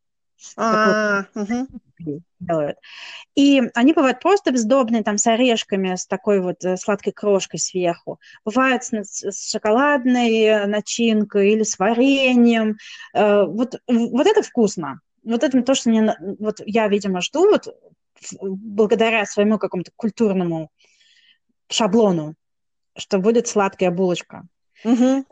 [0.58, 1.26] А,
[2.40, 2.78] делают.
[3.36, 8.20] И они бывают просто бездобные, там, с орешками, с такой вот э, сладкой крошкой сверху.
[8.46, 12.78] Бывают с, с шоколадной э, начинкой или с вареньем.
[13.14, 15.00] Э, вот, вот это вкусно.
[15.24, 17.68] Вот это то, что мне, вот я, видимо, жду, вот
[18.42, 20.70] благодаря своему какому-то культурному
[21.70, 22.36] шаблону,
[22.98, 24.44] что будет сладкая булочка.
[24.84, 25.26] Угу.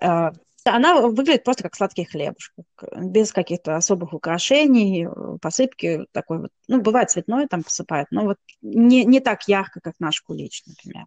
[0.66, 2.54] Она выглядит просто как сладкий хлебушек,
[2.98, 5.08] без каких-то особых украшений,
[5.42, 6.52] посыпки такой вот.
[6.68, 11.06] Ну, бывает цветной там посыпают, но вот не, не так ярко, как наш кулич, например.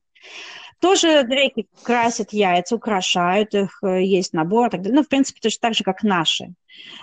[0.80, 4.96] Тоже греки красят яйца, украшают их, есть набор и так далее.
[4.96, 6.54] Ну, в принципе, точно так же, как наши,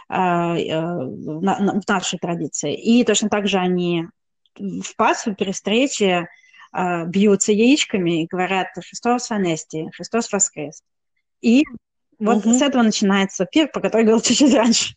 [0.09, 1.41] а, э, в
[1.87, 2.75] нашей традиции.
[2.75, 4.07] И точно так же они
[4.55, 6.27] в Пасху при встрече
[6.71, 10.83] а, бьются яичками и говорят «Христос Анести», «Христос воскрес».
[11.41, 11.63] И
[12.21, 12.53] вот угу.
[12.53, 14.95] с этого начинается пир, про который говорил чуть-чуть раньше.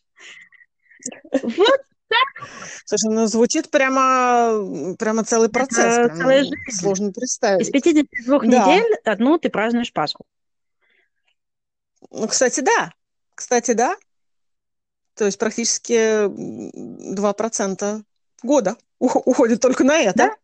[1.42, 2.48] Вот так.
[2.84, 5.98] Слушай, ну звучит прямо, прямо целый процесс.
[5.98, 6.54] Это прям целая жизнь.
[6.70, 7.66] Сложно представить.
[7.66, 8.46] Из 52 да.
[8.46, 10.24] недель одну ты празднуешь Пасху.
[12.10, 12.92] Ну, кстати, да.
[13.34, 13.96] Кстати, да.
[15.14, 18.02] То есть практически 2%
[18.42, 20.16] года уходит только на это.
[20.16, 20.36] Да,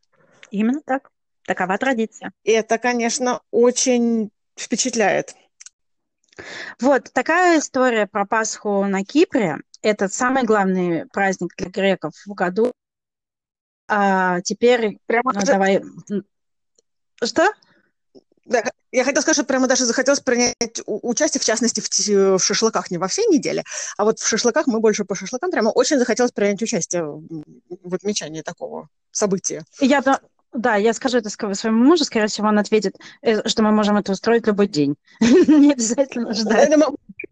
[0.50, 1.10] именно так.
[1.46, 2.32] Такова традиция.
[2.44, 5.34] И это, конечно, очень впечатляет.
[6.80, 9.58] Вот такая история про Пасху на Кипре.
[9.82, 12.72] Это самый главный праздник для греков в году.
[13.88, 15.82] А теперь прямо ну, давай.
[17.22, 17.52] Что?
[18.44, 22.90] Да, я хотела сказать, что прямо даже захотелось принять участие, в частности, в, в шашлыках,
[22.90, 23.62] не во всей неделе,
[23.96, 28.42] а вот в шашлыках, мы больше по шашлыкам, прямо очень захотелось принять участие в отмечании
[28.42, 29.64] такого события.
[29.80, 30.02] Я,
[30.52, 34.12] да, я скажу это своему мужу, скорее всего, он ответит, э, что мы можем это
[34.12, 34.96] устроить любой день.
[35.20, 36.70] Не обязательно ждать.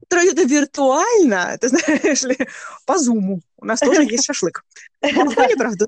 [0.03, 2.39] Устроить это виртуально, ты знаешь ли,
[2.87, 3.41] по зуму.
[3.57, 4.65] У нас тоже есть шашлык.
[5.01, 5.87] Правда.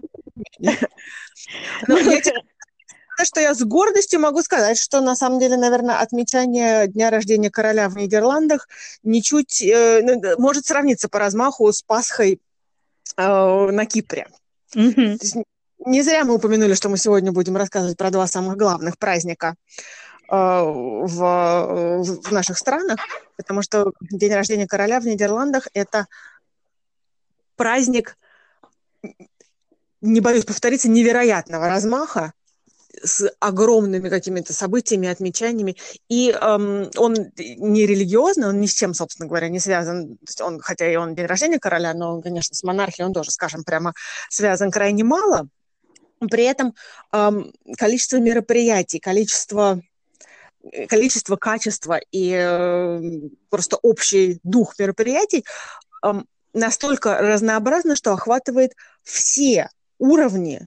[3.24, 7.88] что я с гордостью могу сказать, что на самом деле, наверное, отмечание дня рождения короля
[7.88, 8.68] в Нидерландах
[9.02, 12.40] ничуть э, ну, может сравниться по размаху с Пасхой
[13.16, 14.26] э, на Кипре.
[14.74, 15.44] Mm-hmm.
[15.86, 19.54] Не зря мы упомянули, что мы сегодня будем рассказывать про два самых главных праздника
[20.30, 22.98] э, в, в наших странах,
[23.36, 26.06] потому что день рождения короля в Нидерландах– это
[27.56, 28.18] праздник
[30.02, 32.32] не боюсь повториться, невероятного размаха,
[33.02, 35.76] с огромными какими-то событиями, отмечаниями.
[36.08, 40.16] И эм, он не религиозный, он ни с чем, собственно говоря, не связан.
[40.18, 43.30] То есть он, хотя и он день рождения короля, но, конечно, с монархией он тоже,
[43.30, 43.94] скажем прямо,
[44.28, 45.48] связан крайне мало.
[46.28, 46.74] При этом
[47.78, 49.80] количество мероприятий, количество
[50.88, 53.00] количество, качество и э,
[53.48, 55.44] просто общий дух мероприятий
[56.04, 56.12] э,
[56.52, 60.66] настолько разнообразно, что охватывает все уровни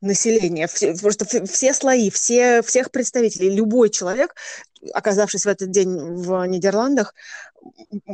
[0.00, 4.34] населения, все, просто все слои, все, всех представителей, любой человек,
[4.94, 7.14] оказавшись в этот день в Нидерландах,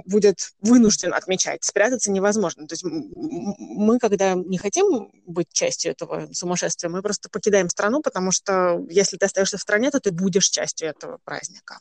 [0.07, 1.63] будет вынужден отмечать.
[1.63, 2.67] Спрятаться невозможно.
[2.67, 8.33] То есть мы, когда не хотим быть частью этого сумасшествия, мы просто покидаем страну, потому
[8.33, 11.79] что если ты остаешься в стране, то ты будешь частью этого праздника.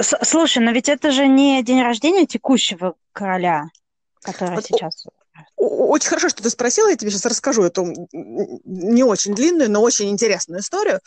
[0.00, 3.66] Слушай, но ведь это же не день рождения текущего короля,
[4.22, 5.06] который вот сейчас
[5.56, 10.10] очень хорошо, что ты спросила, я тебе сейчас расскажу эту не очень длинную, но очень
[10.10, 11.00] интересную историю.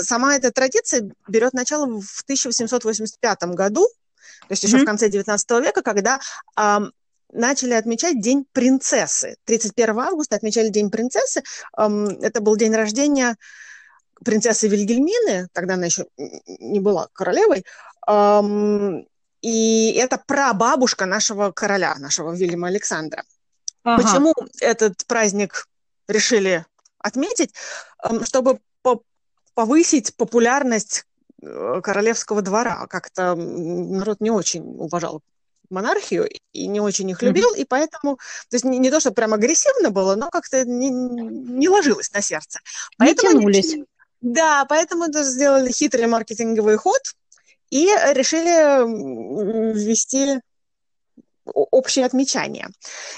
[0.00, 3.86] Сама эта традиция берет начало в 1885 году,
[4.40, 4.82] то есть еще mm-hmm.
[4.82, 6.20] в конце 19 века, когда
[7.32, 9.36] начали отмечать День принцессы.
[9.44, 11.42] 31 августа отмечали День принцессы.
[11.74, 13.36] Это был день рождения
[14.24, 17.64] принцессы Вильгельмины, тогда она еще не была королевой.
[19.42, 23.24] И это прабабушка нашего короля, нашего Вильяма Александра.
[23.82, 24.02] Ага.
[24.02, 25.66] Почему этот праздник
[26.08, 26.64] решили
[26.98, 27.52] отметить?
[28.04, 28.60] Эм, чтобы
[29.54, 31.04] повысить популярность
[31.42, 32.86] э, королевского двора.
[32.86, 35.20] Как-то народ не очень уважал
[35.70, 37.60] монархию и не очень их любил, mm-hmm.
[37.60, 41.68] и поэтому, то есть не, не то, что прям агрессивно было, но как-то не, не
[41.68, 42.60] ложилось на сердце.
[42.98, 43.72] Поэтому не тянулись.
[43.72, 43.84] Они,
[44.20, 47.00] да, поэтому это сделали хитрый маркетинговый ход
[47.72, 48.84] и решили
[49.72, 50.40] ввести
[51.44, 52.68] общее отмечание.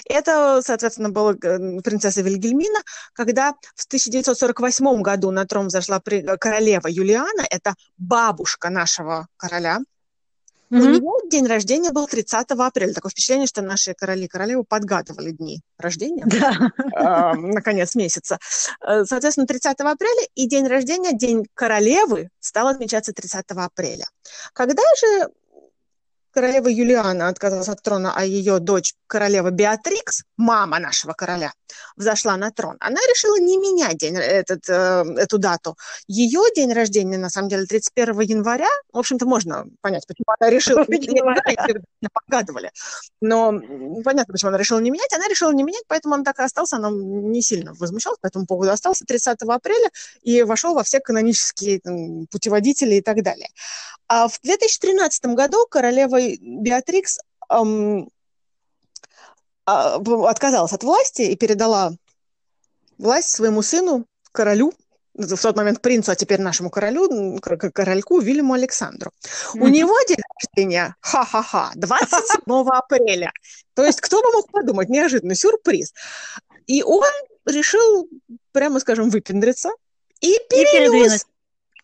[0.08, 2.80] Это, соответственно, была э, принцесса Вильгельмина,
[3.12, 9.80] когда в 1948 году на трон зашла королева Юлиана, это бабушка нашего короля,
[10.70, 10.80] Mm-hmm.
[10.80, 12.92] У него день рождения был 30 апреля.
[12.92, 17.34] Такое впечатление, что наши короли и королевы подгадывали дни рождения да.
[17.34, 18.38] на конец месяца.
[18.80, 24.06] Э, соответственно, 30 апреля и день рождения, день королевы, стал отмечаться 30 апреля.
[24.52, 25.28] Когда же
[26.34, 31.52] королева Юлиана отказалась от трона, а ее дочь, королева Беатрикс, мама нашего короля,
[31.96, 35.76] взошла на трон, она решила не менять день, этот, э, эту дату.
[36.08, 38.68] Ее день рождения, на самом деле, 31 января.
[38.92, 40.84] В общем-то, можно понять, почему она решила.
[42.12, 42.70] Погадывали.
[43.20, 43.52] Но
[44.04, 45.12] понятно, почему она решила не менять.
[45.12, 46.76] Она решила не менять, поэтому он так и остался.
[46.76, 48.72] Она не сильно возмущалась по этому поводу.
[48.72, 49.88] Остался 30 апреля
[50.22, 53.48] и вошел во все канонические там, путеводители и так далее.
[54.06, 57.18] А в 2013 году королева Беатрикс
[57.50, 58.08] эм,
[59.64, 61.92] отказалась от власти и передала
[62.98, 64.72] власть своему сыну, королю,
[65.14, 69.12] в тот момент принцу, а теперь нашему королю, корольку Вильяму Александру.
[69.22, 69.60] Mm-hmm.
[69.60, 72.40] У него день рождения, ха-ха-ха, 27
[72.72, 73.32] апреля.
[73.74, 75.94] То есть кто бы мог подумать, неожиданный сюрприз.
[76.66, 77.04] И он
[77.46, 78.08] решил,
[78.52, 79.70] прямо скажем, выпендриться
[80.20, 81.26] и перенес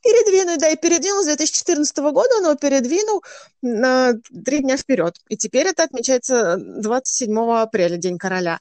[0.02, 3.22] передвинуть, да, и передвинул с 2014 года, его передвинул
[3.62, 5.16] на три дня вперед.
[5.28, 8.58] И теперь это отмечается 27 апреля, День короля.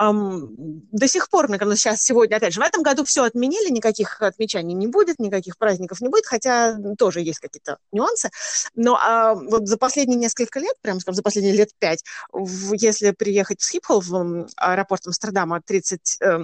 [0.00, 0.48] Um,
[0.90, 4.74] до сих пор, кажется, сейчас, сегодня, опять же, в этом году все отменили, никаких отмечаний
[4.74, 8.30] не будет, никаких праздников не будет, хотя тоже есть какие-то нюансы.
[8.74, 13.12] Но а, вот за последние несколько лет, прям скажем, за последние лет пять, в, если
[13.12, 16.38] приехать в Схипхол, в аэропорт Амстердама 30, э,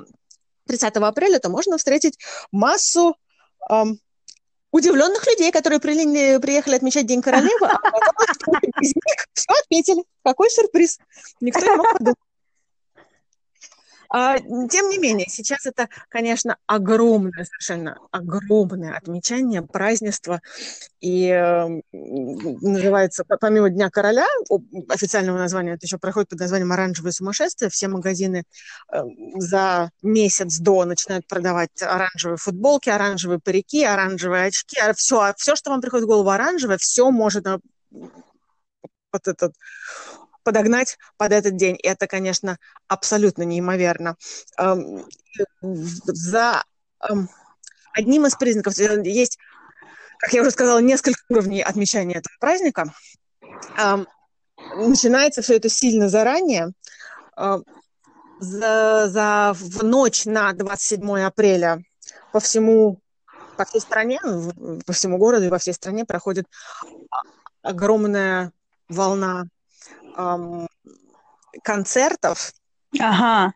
[0.68, 2.20] 30 апреля, то можно встретить
[2.52, 3.16] массу
[3.68, 3.96] um,
[4.72, 7.78] удивленных людей, которые при, приехали отмечать День королевы, а
[8.80, 10.04] из них все отметили.
[10.24, 10.98] Какой сюрприз.
[11.40, 12.16] Никто не мог подумать.
[14.12, 20.40] А, тем не менее, сейчас это, конечно, огромное, совершенно огромное отмечание, празднество.
[21.00, 24.26] И э, называется, помимо Дня короля,
[24.88, 27.70] официального названия, это еще проходит под названием «Оранжевое сумасшествие».
[27.70, 28.42] Все магазины
[28.92, 29.00] э,
[29.36, 34.76] за месяц до начинают продавать оранжевые футболки, оранжевые парики, оранжевые очки.
[34.96, 37.46] Все, все, что вам приходит в голову оранжевое, все может
[39.12, 39.54] вот этот
[40.42, 41.76] подогнать под этот день.
[41.76, 44.16] И это, конечно, абсолютно неимоверно.
[45.62, 46.64] За
[47.92, 49.38] одним из признаков э, есть,
[50.18, 52.92] как я уже сказала, несколько уровней отмечания этого праздника.
[54.76, 56.72] Начинается все это сильно заранее.
[57.36, 61.82] За, за в ночь на 27 апреля
[62.32, 63.00] по всему
[63.56, 64.18] по всей стране,
[64.86, 66.46] по всему городу и по всей стране проходит
[67.60, 68.52] огромная
[68.88, 69.50] волна эм,
[71.62, 72.52] концертов
[72.98, 73.52] Ага.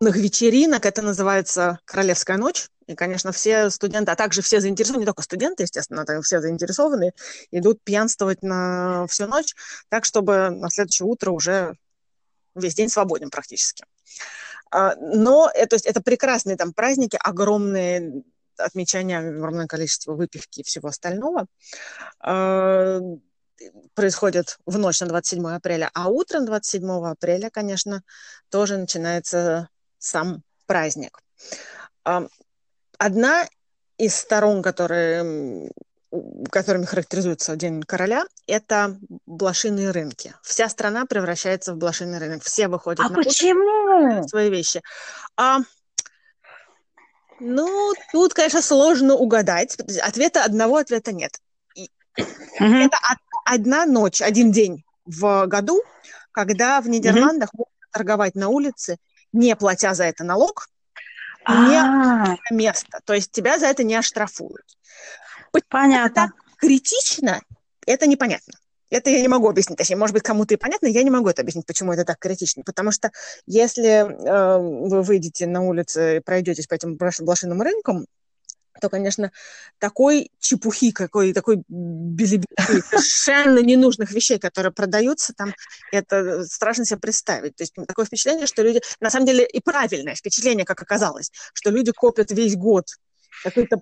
[0.00, 2.68] вечеринок, это называется «Королевская ночь».
[2.86, 7.12] И, конечно, все студенты, а также все заинтересованы, не только студенты, естественно, это все заинтересованы,
[7.50, 9.54] идут пьянствовать на всю ночь,
[9.90, 11.74] так, чтобы на следующее утро уже
[12.54, 13.84] весь день свободен практически.
[14.70, 18.22] А, но это, то есть это прекрасные там праздники, огромные
[18.56, 21.46] отмечания, огромное количество выпивки и всего остального
[22.20, 23.00] а,
[23.94, 28.02] происходит в ночь на 27 апреля, а утром 27 апреля, конечно,
[28.50, 31.18] тоже начинается сам праздник.
[32.04, 32.26] А,
[32.98, 33.46] одна
[33.96, 35.70] из сторон, которые
[36.50, 40.34] которыми характеризуется День короля, это блошиные рынки.
[40.42, 42.42] Вся страна превращается в блошиный рынок.
[42.42, 44.26] Все выходят а на почему?
[44.26, 44.80] свои вещи.
[45.36, 45.58] А,
[47.40, 49.76] ну, тут, конечно, сложно угадать.
[50.00, 51.38] Ответа одного ответа нет.
[52.58, 55.82] Это од- одна ночь, один день в году,
[56.32, 58.98] когда в Нидерландах можно торговать на улице,
[59.32, 60.68] не платя за это налог,
[61.48, 63.00] не А, место.
[63.04, 64.64] То есть тебя за это не оштрафуют.
[65.68, 66.32] понятно.
[66.58, 67.40] Критично
[67.86, 68.54] это непонятно.
[68.90, 69.78] Это я не могу объяснить.
[69.78, 72.62] Точнее, может быть, кому-то и понятно, я не могу это объяснить, почему это так критично.
[72.64, 73.10] Потому что
[73.46, 78.06] если э, вы выйдете на улицу и пройдетесь по этим блош- блошиным рынкам,
[78.80, 79.30] то, конечно,
[79.78, 85.54] такой чепухи, какой, такой белиберды, совершенно ненужных вещей, которые продаются там,
[85.92, 87.56] это страшно себе представить.
[87.56, 91.70] То есть такое впечатление, что люди, на самом деле и правильное впечатление, как оказалось, что
[91.70, 92.86] люди копят весь год
[93.42, 93.80] какой-то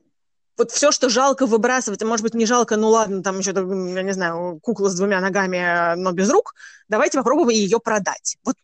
[0.57, 4.03] вот все, что жалко выбрасывать, а может быть, не жалко, ну ладно, там еще, я
[4.03, 6.55] не знаю, кукла с двумя ногами, но без рук,
[6.89, 8.37] давайте попробуем ее продать.
[8.43, 8.57] Вот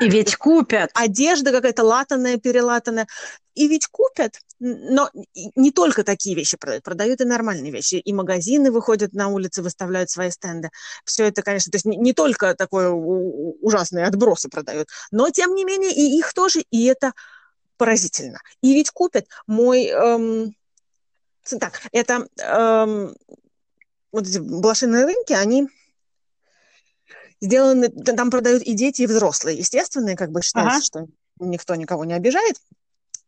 [0.00, 0.90] И ведь купят.
[0.94, 3.06] одежда какая-то латаная, перелатанная.
[3.54, 5.10] И ведь купят, но
[5.56, 7.96] не только такие вещи продают, продают и нормальные вещи.
[7.96, 10.70] И магазины выходят на улицы, выставляют свои стенды.
[11.04, 15.92] Все это, конечно, то есть не, только такое ужасные отбросы продают, но тем не менее
[15.92, 17.12] и их тоже, и это
[17.76, 18.38] поразительно.
[18.62, 19.26] И ведь купят.
[19.48, 20.54] Мой, эм,
[21.58, 23.16] так, это эм,
[24.12, 25.68] вот эти блошиные рынки, они
[27.40, 29.58] сделаны, там продают и дети, и взрослые.
[29.58, 30.84] Естественно, как бы считается, Ага.
[30.84, 31.06] что
[31.40, 32.56] никто никого не обижает.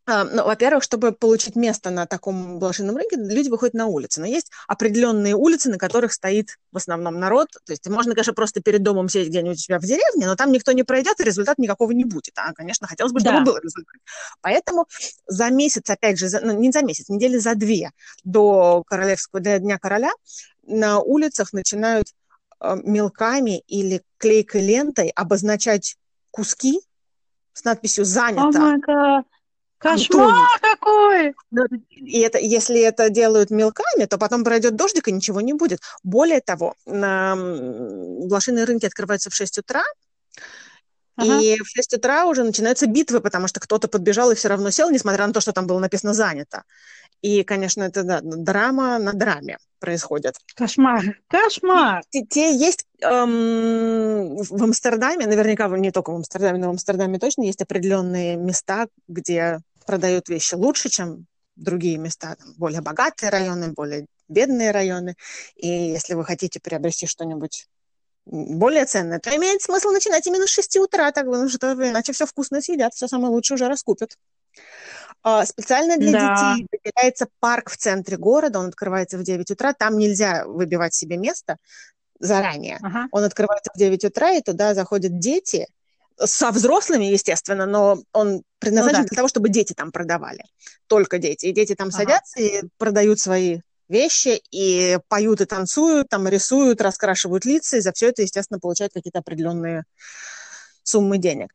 [0.07, 4.19] А, Ну, во-первых, чтобы получить место на таком блошином рынке, люди выходят на улицы.
[4.19, 7.49] Но есть определенные улицы, на которых стоит в основном народ.
[7.65, 10.51] То есть можно, конечно, просто перед домом сидеть где-нибудь у себя в деревне, но там
[10.51, 12.33] никто не пройдет, и результата никакого не будет.
[12.35, 13.43] А, конечно, хотелось бы, чтобы Да.
[13.45, 13.93] был результат.
[14.41, 14.87] Поэтому
[15.27, 17.91] за месяц, опять же, за- ну, не за месяц, недели за две
[18.23, 20.11] до королевского до Дня короля
[20.63, 22.07] на улицах начинают
[22.83, 25.97] мелками или клейкой лентой обозначать
[26.31, 26.79] куски
[27.53, 28.59] с надписью «Занято».
[28.59, 29.25] Антоний.
[29.81, 31.33] Кошмар какой!
[31.89, 35.79] И это, если это делают мелками, то потом пройдет дождик, и ничего не будет.
[36.03, 39.83] Более того, на блошиные рынки открываются в 6 утра,
[41.15, 41.39] Ага.
[41.39, 44.91] и в 6 утра уже начинаются битвы, потому что кто-то подбежал и все равно сел,
[44.91, 46.63] несмотря на то, что там было написано «занято».
[47.21, 50.35] И, конечно, это да, драма на драме происходит.
[50.55, 51.19] Кошмар.
[51.27, 52.03] Кошмар.
[52.09, 57.43] Те, те есть эм, в Амстердаме, наверняка не только в Амстердаме, но в Амстердаме точно
[57.43, 64.05] есть определенные места, где продают вещи лучше, чем другие места, там, более богатые районы, более
[64.27, 65.15] бедные районы.
[65.55, 67.67] И если вы хотите приобрести что-нибудь
[68.25, 72.25] более ценное, то имеет смысл начинать именно с 6 утра, так, потому что иначе все
[72.25, 74.15] вкусно съедят, все самое лучшее уже раскупят.
[75.23, 76.29] А, Специально для Да.
[76.29, 81.17] детей выделяется парк в центре города, он открывается в 9 утра, там нельзя выбивать себе
[81.17, 81.57] место
[82.19, 82.79] заранее.
[82.81, 83.07] Ага.
[83.11, 85.67] Он открывается в 9 утра, и туда заходят дети,
[86.23, 89.09] со взрослыми, естественно, но он предназначен Ну да.
[89.09, 90.43] для того, чтобы дети там продавали.
[90.87, 91.47] Только дети.
[91.47, 91.97] И дети там Ага.
[91.97, 97.91] садятся и продают свои вещи, и поют и танцуют, там рисуют, раскрашивают лица, и за
[97.91, 99.83] все это, естественно, получают какие-то определенные
[100.83, 101.51] суммы денег.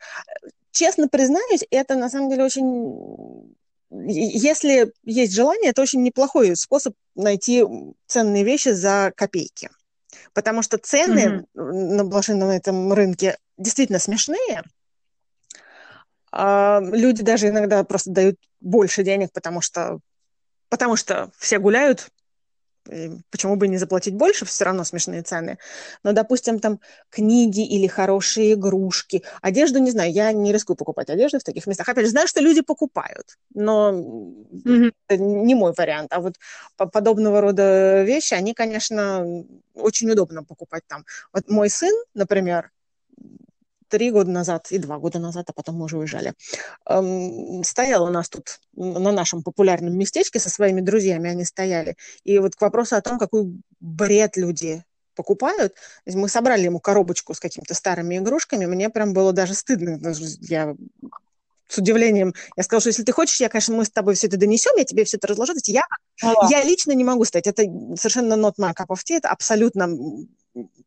[0.77, 3.57] Честно признаюсь, это на самом деле очень...
[3.91, 7.65] Если есть желание, это очень неплохой способ найти
[8.07, 9.71] ценные вещи за копейки.
[10.35, 14.65] Потому что цены на блошином этом рынке действительно смешные.
[16.31, 20.01] А люди даже иногда просто дают больше денег, потому что,
[20.69, 22.11] потому что все гуляют,
[23.31, 25.59] почему бы не заплатить больше, все равно смешные цены.
[26.03, 26.81] Но, допустим, там
[27.11, 29.23] книги или хорошие игрушки.
[29.43, 31.89] Одежду, не знаю, я не рискую покупать одежду в таких местах.
[31.89, 34.93] Опять же, знаю, что люди покупают, но Мгм.
[35.09, 36.13] это не мой вариант.
[36.13, 36.35] А вот
[36.77, 39.25] по- подобного рода вещи, они, конечно,
[39.75, 41.05] очень удобно покупать там.
[41.33, 42.71] Вот мой сын, например,
[43.89, 46.35] три года назад и два года назад, а потом мы уже уезжали,
[46.89, 51.97] эм, стоял у нас тут на нашем популярном местечке со своими друзьями, они стояли.
[52.25, 54.85] И вот к вопросу о том, какой бред люди
[55.15, 55.75] покупают.
[56.05, 58.67] Мы собрали ему коробочку с какими-то старыми игрушками.
[58.67, 59.99] Мне прям было даже стыдно.
[60.43, 60.77] Я
[61.69, 64.37] с удивлением, я сказала, что если ты хочешь, я, конечно, мы с тобой все это
[64.37, 65.53] донесем, я тебе все это разложу.
[65.55, 65.83] То есть я,
[66.23, 67.47] ну я лично не могу стать.
[67.47, 67.65] Это
[67.97, 69.89] совершенно not my cup of tea, это абсолютно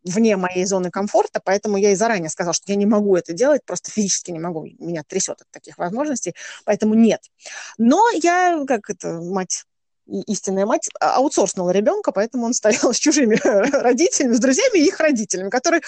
[0.04, 3.64] вне моей зоны комфорта, поэтому я и заранее сказала, что я не могу это делать,
[3.66, 6.34] просто физически не могу, меня трясет от таких возможностей,
[6.66, 7.22] поэтому нет.
[7.78, 9.66] Но я, как это, мать
[10.28, 15.00] истинная мать а, аутсорснула ребенка, поэтому он стоял с чужими родителями, с друзьями и их
[15.00, 15.82] родителями, которые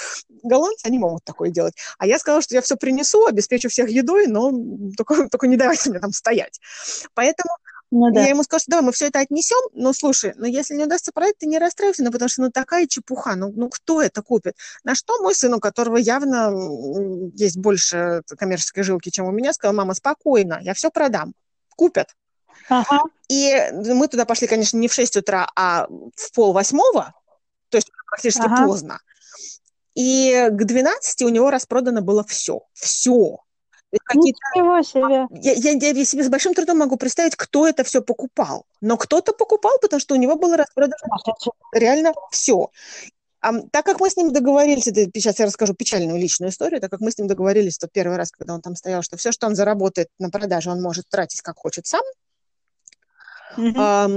[0.44, 1.74] голландцы, они могут такое делать.
[1.98, 4.52] А я сказала, что я все принесу, обеспечу всех едой, но
[4.96, 6.60] только, только не давайте мне там стоять.
[7.14, 7.50] Поэтому
[7.92, 8.22] ну, да.
[8.22, 11.12] Я ему сказала, что давай мы все это отнесем, но слушай, но если не удастся
[11.12, 14.56] продать, ты не расстраивайся, ну, потому что ну такая чепуха, ну, ну кто это купит?
[14.86, 16.52] На что мой сын, у которого явно
[17.36, 21.34] есть больше коммерческой жилки, чем у меня, сказал, мама, спокойно, я все продам,
[21.76, 22.16] купят.
[22.70, 23.02] Ага.
[23.28, 27.14] И мы туда пошли, конечно, не в 6 утра, а в пол восьмого,
[27.70, 28.66] то есть практически ага.
[28.66, 29.00] поздно.
[29.96, 32.62] И к 12 у него распродано было все.
[32.74, 33.40] Все.
[34.14, 35.28] Ничего себе.
[35.42, 38.66] Я, я, я себе с большим трудом могу представить, кто это все покупал.
[38.80, 40.96] Но кто-то покупал, потому что у него было распродано
[41.74, 42.70] реально все.
[43.42, 46.92] А, так как мы с ним договорились, это, сейчас я расскажу печальную личную историю, так
[46.92, 49.48] как мы с ним договорились, что первый раз, когда он там стоял, что все, что
[49.48, 52.04] он заработает на продаже, он может тратить как хочет сам,
[53.58, 53.74] mm-hmm.
[53.78, 54.10] а,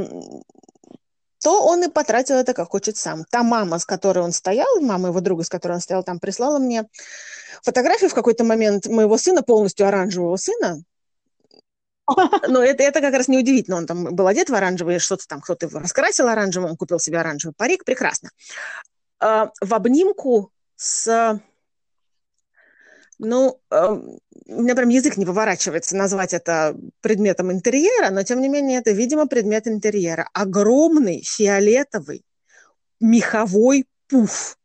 [1.42, 3.24] то он и потратил это как хочет сам.
[3.30, 6.58] Та мама, с которой он стоял, мама его друга, с которой он стоял там, прислала
[6.58, 6.86] мне
[7.62, 10.82] фотографию в какой-то момент моего сына, полностью оранжевого сына,
[12.48, 13.76] но это, это как раз неудивительно.
[13.76, 17.18] Он там был одет в оранжевый, что-то там кто-то его раскрасил оранжевым, он купил себе
[17.18, 18.30] оранжевый парик, прекрасно.
[19.20, 21.40] А, в обнимку с...
[23.18, 28.48] Ну, а, у меня прям язык не выворачивается назвать это предметом интерьера, но тем не
[28.48, 30.28] менее это, видимо, предмет интерьера.
[30.34, 32.24] Огромный фиолетовый
[33.00, 34.58] меховой пуф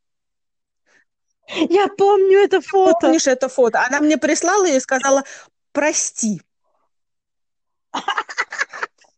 [1.69, 2.97] я помню это фото.
[3.01, 3.83] Помнишь это фото?
[3.85, 5.23] Она мне прислала и сказала,
[5.71, 6.41] прости.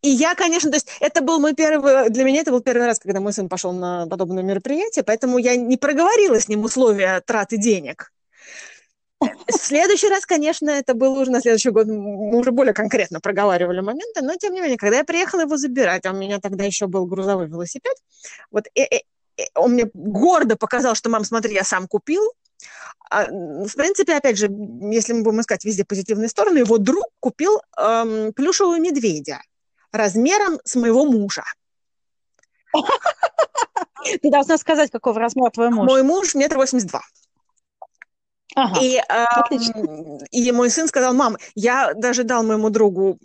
[0.01, 2.97] И я, конечно, то есть это был мой первый, для меня это был первый раз,
[2.97, 7.57] когда мой сын пошел на подобное мероприятие, поэтому я не проговорила с ним условия траты
[7.57, 8.11] денег.
[9.19, 13.81] В следующий раз, конечно, это было уже на следующий год, мы уже более конкретно проговаривали
[13.81, 16.87] моменты, но тем не менее, когда я приехала его забирать, а у меня тогда еще
[16.87, 17.95] был грузовой велосипед,
[18.49, 19.01] вот э -э
[19.55, 22.21] он мне гордо показал, что, мам, смотри, я сам купил.
[23.09, 24.49] А, в принципе, опять же,
[24.91, 29.41] если мы будем искать везде позитивные стороны, его друг купил эм, плюшевого медведя
[29.91, 31.43] размером с моего мужа.
[34.21, 35.85] Ты должна сказать, какого размера твой муж.
[35.87, 37.01] Мой муж метр восемьдесят два.
[38.55, 39.25] Ага, и, э,
[40.31, 43.17] и мой сын сказал, мам, я даже дал моему другу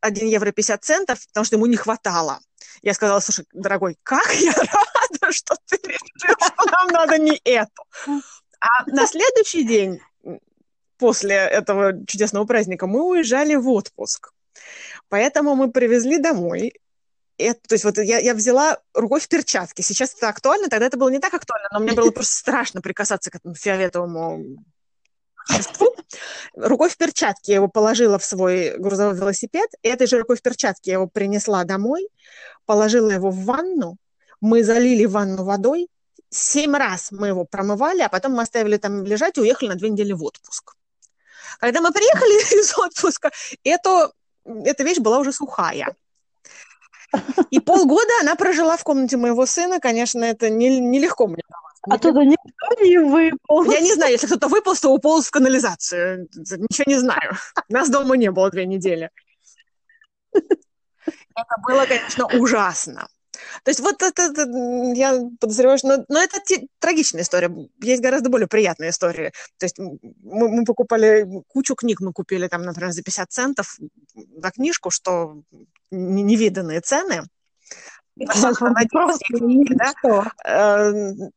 [0.00, 2.40] 1 евро 50 центов, потому что ему не хватало.
[2.82, 4.70] Я сказала, слушай, дорогой, как я рада,
[5.30, 7.82] что ты решил, что нам надо не эту.
[8.60, 10.00] А на следующий день
[10.98, 14.32] после этого чудесного праздника мы уезжали в отпуск.
[15.08, 16.72] Поэтому мы привезли домой.
[17.38, 19.82] Это, то есть вот я, я взяла рукой в перчатке.
[19.82, 23.30] Сейчас это актуально, тогда это было не так актуально, но мне было просто страшно прикасаться
[23.30, 24.64] к этому фиолетовому.
[26.54, 29.68] Рукой в перчатке я его положила в свой грузовой велосипед.
[29.82, 32.08] И этой же рукой в перчатке я его принесла домой,
[32.64, 33.98] положила его в ванну.
[34.40, 35.88] Мы залили ванну водой.
[36.30, 39.90] Семь раз мы его промывали, а потом мы оставили там лежать и уехали на две
[39.90, 40.74] недели в отпуск.
[41.58, 43.30] Когда мы приехали из отпуска,
[43.64, 44.12] это,
[44.44, 45.94] эта вещь была уже сухая.
[47.50, 49.80] И полгода она прожила в комнате моего сына.
[49.80, 51.42] Конечно, это нелегко не, не мне
[51.88, 53.64] Оттуда никто не выпал.
[53.70, 56.28] Я не знаю, если кто-то выпал, то уполз в канализацию.
[56.34, 57.36] Ничего не знаю.
[57.68, 59.10] Нас дома не было две недели.
[60.32, 63.08] Это было, конечно, ужасно.
[63.62, 64.42] То есть вот это, это
[64.94, 65.88] я подозреваю, что...
[65.88, 67.50] Но, но это те, трагичная история.
[67.82, 69.32] Есть гораздо более приятные истории.
[69.58, 73.78] То есть мы, мы покупали кучу книг, мы купили там, например, за 50 центов
[74.14, 75.42] за книжку, что
[75.90, 77.22] невиданные цены.
[80.44, 81.30] Эм,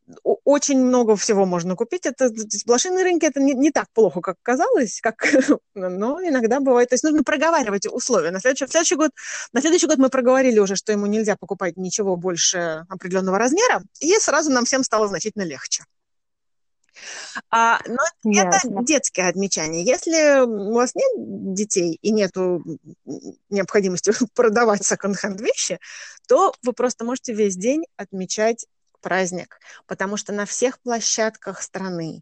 [0.45, 2.05] очень много всего можно купить.
[2.05, 2.29] Это
[2.65, 5.23] блошиные рынки это не, не так плохо, как казалось, как,
[5.75, 6.89] но иногда бывает.
[6.89, 8.31] То есть нужно проговаривать условия.
[8.31, 9.11] На следующий, следующий год,
[9.51, 14.13] на следующий год мы проговорили уже, что ему нельзя покупать ничего больше определенного размера, и
[14.15, 15.83] сразу нам всем стало значительно легче.
[17.49, 18.69] А, но Ясно.
[18.69, 19.83] это детское отмечание.
[19.83, 22.31] Если у вас нет детей и нет
[23.49, 25.79] необходимости продавать секонд-хенд вещи,
[26.27, 28.65] то вы просто можете весь день отмечать
[29.01, 32.21] праздник, потому что на всех площадках страны,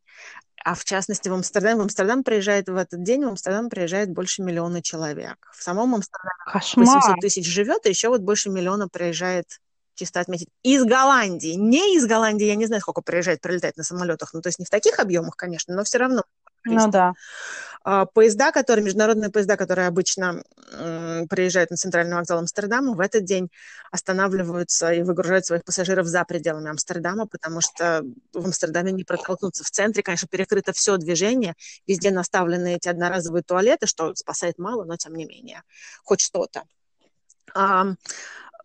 [0.64, 4.42] а в частности в Амстердам, в Амстердам приезжает в этот день, в Амстердам приезжает больше
[4.42, 5.38] миллиона человек.
[5.54, 6.86] В самом Амстердаме Кошмар.
[6.86, 9.60] 800 тысяч живет, и еще вот больше миллиона приезжает
[9.98, 11.56] чисто отметить, из Голландии.
[11.56, 14.34] Не из Голландии, я не знаю, сколько приезжает, прилетает на самолетах.
[14.34, 16.24] Ну, то есть не в таких объемах, конечно, но все равно.
[16.64, 17.14] Ну да.
[17.84, 20.44] А, поезда, которые, международные поезда, которые обычно
[21.30, 23.50] приезжают на центральный вокзал Амстердама, в этот день
[23.92, 29.64] останавливаются и выгружают своих пассажиров за пределами Амстердама, потому что в Амстердаме не протолкнуться.
[29.64, 31.56] В центре, конечно, перекрыто все движение,
[31.88, 35.64] везде наставлены эти одноразовые туалеты, что спасает мало, но тем не менее,
[36.04, 36.64] хоть что-то.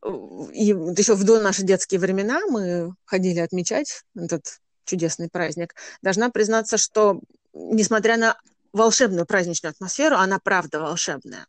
[0.05, 5.74] И еще в до наши детские времена мы ходили отмечать этот чудесный праздник.
[6.03, 7.20] Должна признаться, что
[7.53, 8.36] несмотря на
[8.72, 11.46] волшебную праздничную атмосферу, она правда волшебная.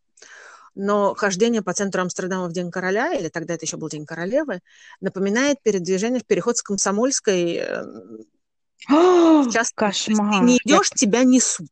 [0.76, 4.60] Но хождение по центру Амстердама в День короля, или тогда это еще был День королевы,
[5.02, 7.58] напоминает передвижение в переход с Комсомольской.
[7.58, 7.84] Э,
[8.88, 10.40] сейчас Кошмар.
[10.40, 11.72] Ты не идешь, тебя несут.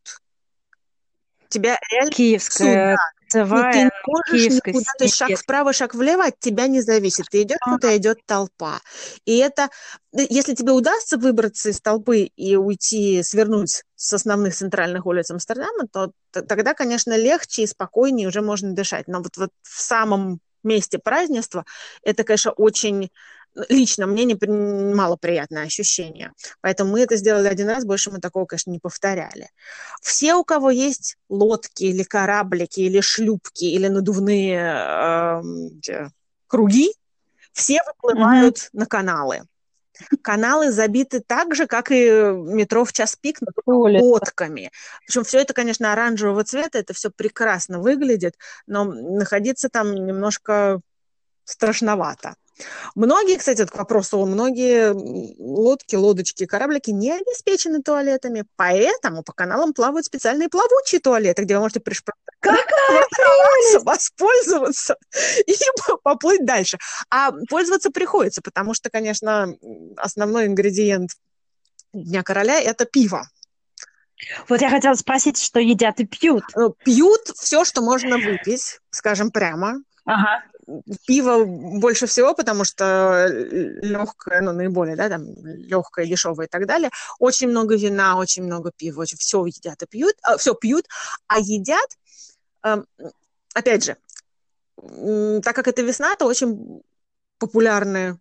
[1.50, 2.98] Тебя реально Киевская
[3.32, 7.26] кольцевая, ты не можешь никуда, то есть шаг вправо, шаг влево от тебя не зависит.
[7.30, 8.82] Ты идешь, куда идет толпа.
[9.26, 9.70] И это,
[10.14, 16.12] если тебе удастся выбраться из толпы и уйти, свернуть с основных центральных улиц Амстердама, то
[16.32, 19.08] тогда, конечно, легче и спокойнее уже можно дышать.
[19.08, 21.66] Но вот, вот в самом месте празднества
[22.04, 23.10] это, конечно, очень
[23.70, 24.38] лично мне не,
[24.96, 26.32] мало приятное ощущение.
[26.62, 29.50] Поэтому мы это сделали один раз, больше мы такого, конечно, не повторяли.
[30.02, 35.42] Все, у кого есть лодки или кораблики, или шлюпки, или надувные
[35.88, 36.10] э,
[36.48, 36.94] круги,
[37.54, 38.70] все выплывают mm-hmm.
[38.74, 39.42] на каналы.
[40.24, 44.72] Каналы забиты так же, как и метро в час пик, лодками.
[45.06, 48.36] Причем все это, конечно, оранжевого цвета, это все прекрасно выглядит,
[48.66, 50.82] но находиться там немножко
[51.44, 52.36] страшновато.
[52.96, 54.94] Многие, кстати, к вопросу, многие
[55.40, 61.62] лодки, лодочки, кораблики не обеспечены туалетами, поэтому по каналам плавают специальные плавучие туалеты, где вы
[61.62, 64.96] можете пришвартоваться, воспользоваться
[65.48, 65.56] и
[66.04, 66.78] поплыть дальше.
[67.10, 69.54] А пользоваться приходится, потому что, конечно,
[69.98, 71.12] основной ингредиент
[71.94, 73.28] Дня короля– это пиво.
[74.48, 76.44] Вот я хотела спросить, что едят и пьют.
[76.56, 79.84] Ну, пьют все, что можно выпить, скажем прямо.
[80.06, 80.44] Ага
[81.06, 86.90] пиво больше всего, потому что легкое, ну, наиболее, да, там, легкое, дешевое и так далее.
[87.20, 90.86] Очень много вина, очень много пива, очень все едят и пьют, а, все пьют,
[91.28, 91.90] а едят,
[92.64, 92.84] э,
[93.54, 93.98] опять же,
[95.42, 96.82] так как это весна, то очень
[97.38, 98.18] популярные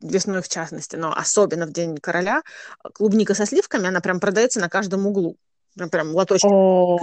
[0.00, 2.42] весной в частности, но особенно в День короля,
[2.94, 5.36] клубника со сливками, она прям продается на каждом углу.
[5.90, 6.46] Прям, лоточки,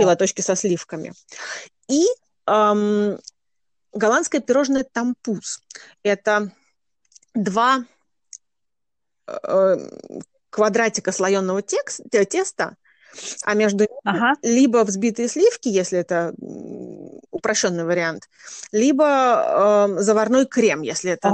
[0.01, 1.13] и лоточки со сливками.
[1.89, 2.05] И
[2.47, 3.19] эм,
[3.93, 5.61] голландское пирожное тампуз.
[6.03, 6.51] Это
[7.33, 7.85] два
[9.27, 9.77] э,
[10.49, 12.75] квадратика слоеного текст, теста,
[13.43, 14.33] а между ними ага.
[14.41, 16.33] либо взбитые сливки, если это
[17.31, 18.29] упрощенный вариант,
[18.71, 21.29] либо э, заварной крем, если это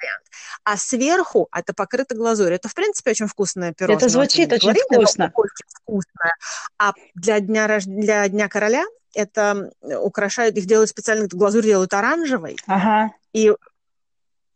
[0.00, 0.24] вариант.
[0.64, 2.56] А сверху это покрыто глазурью.
[2.56, 3.98] Это, в принципе, очень вкусное пирожное.
[3.98, 5.32] Это звучит очень, очень вкусно.
[5.34, 6.34] Очень вкусное.
[6.78, 8.84] А для дня, для дня короля
[9.16, 12.56] это украшают, их делают специально, глазурь делают оранжевой.
[12.66, 13.12] Ага.
[13.32, 13.52] И,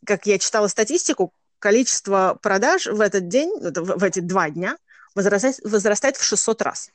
[0.07, 4.77] как я читала статистику, количество продаж в этот день, в эти два дня,
[5.15, 6.91] возрастает, возрастает в 600 раз.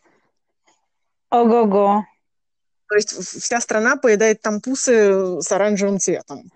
[1.29, 2.05] Ого-го.
[2.87, 6.51] То есть вся страна поедает тампусы с оранжевым цветом.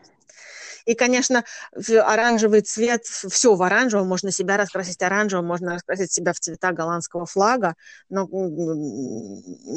[0.89, 6.39] И, конечно, оранжевый цвет, все в оранжевом, можно себя раскрасить оранжевым, можно раскрасить себя в
[6.39, 7.75] цвета голландского флага,
[8.09, 8.27] но,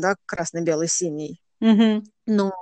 [0.01, 1.39] да, красно-белый, синий.
[1.61, 2.03] Угу.
[2.29, 2.55] Но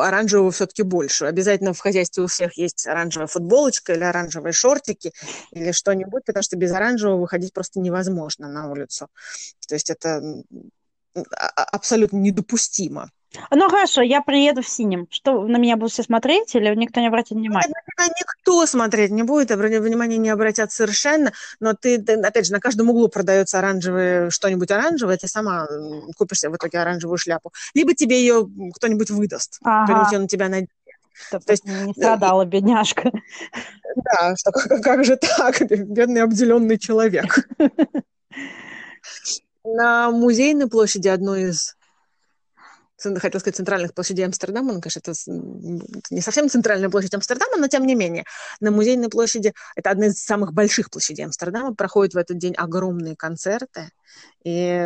[0.00, 1.26] оранжевого все-таки больше.
[1.26, 5.12] Обязательно в хозяйстве у всех есть оранжевая футболочка или оранжевые шортики
[5.52, 9.06] или что-нибудь, потому что без оранжевого выходить просто невозможно на улицу.
[9.68, 10.20] То есть это
[11.72, 13.10] абсолютно недопустимо.
[13.50, 15.06] Ну хорошо, я приеду в синем.
[15.10, 17.74] Что, на меня будут все смотреть или никто не обратит внимания?
[17.98, 22.90] Никто смотреть не будет, внимания не обратят совершенно, но ты, ты, опять же, на каждом
[22.90, 25.66] углу продается оранжевое, что-нибудь оранжевое, ты сама
[26.16, 27.52] купишь себе в итоге оранжевую шляпу.
[27.74, 29.84] Либо тебе ее кто-нибудь выдаст, ага.
[29.84, 30.70] кто-нибудь ее на тебя наденет.
[31.28, 33.12] Чтобы То есть не страдала бедняжка.
[33.96, 37.48] Да, что как, как же так, бедный обделенный человек.
[39.64, 41.76] На музейной площади одной из
[43.16, 45.12] хотел сказать, центральных площадей Амстердама, ну, конечно, это
[46.10, 48.24] не совсем центральная площадь Амстердама, но тем не менее,
[48.60, 53.16] на Музейной площади, это одна из самых больших площадей Амстердама, проходят в этот день огромные
[53.16, 53.90] концерты,
[54.44, 54.78] и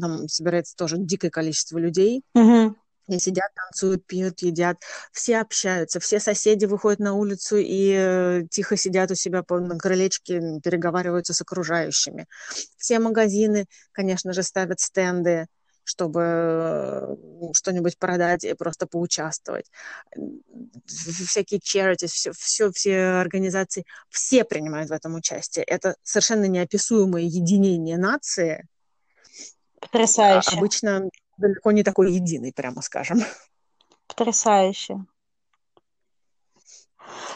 [0.00, 2.22] там собирается тоже дикое количество людей.
[2.36, 2.74] Mm-hmm.
[3.08, 4.78] И сидят, танцуют, пьют, едят.
[5.12, 10.40] Все общаются, все соседи выходят на улицу и э, тихо сидят у себя на крылечке,
[10.62, 12.26] переговариваются с окружающими.
[12.78, 15.46] Все магазины, конечно же, ставят стенды
[15.84, 17.16] чтобы э,
[17.52, 19.70] что-нибудь продать и просто поучаствовать.
[20.86, 25.64] Всякие charities, все, все, все организации, все принимают в этом участие.
[25.64, 28.66] Это совершенно неописуемое единение нации.
[29.78, 30.56] Потрясающе.
[30.56, 33.20] Обычно далеко не такой единый, прямо скажем.
[34.08, 35.04] Потрясающе.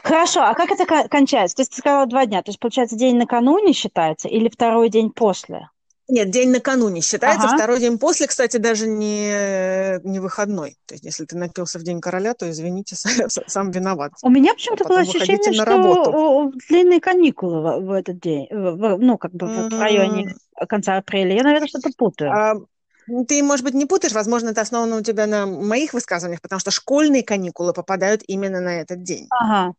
[0.02, 1.56] Хорошо, а как это кончается?
[1.56, 5.10] То есть ты сказала два дня, то есть получается день накануне считается или второй день
[5.10, 5.68] после?
[6.10, 7.56] Нет, день накануне считается, ага.
[7.56, 10.78] второй день после, кстати, даже не, не выходной.
[10.86, 12.96] То есть, если ты напился в день короля, то, извините,
[13.46, 14.12] сам виноват.
[14.22, 16.54] У меня почему-то было ощущение, что работу.
[16.70, 19.76] длинные каникулы в, в этот день, в, ну, как бы mm-hmm.
[19.76, 20.34] в районе
[20.66, 21.34] конца апреля.
[21.34, 22.32] Я, наверное, что-то путаю.
[22.32, 22.54] А,
[23.26, 26.70] ты, может быть, не путаешь, возможно, это основано у тебя на моих высказываниях, потому что
[26.70, 29.26] школьные каникулы попадают именно на этот день.
[29.30, 29.74] Ага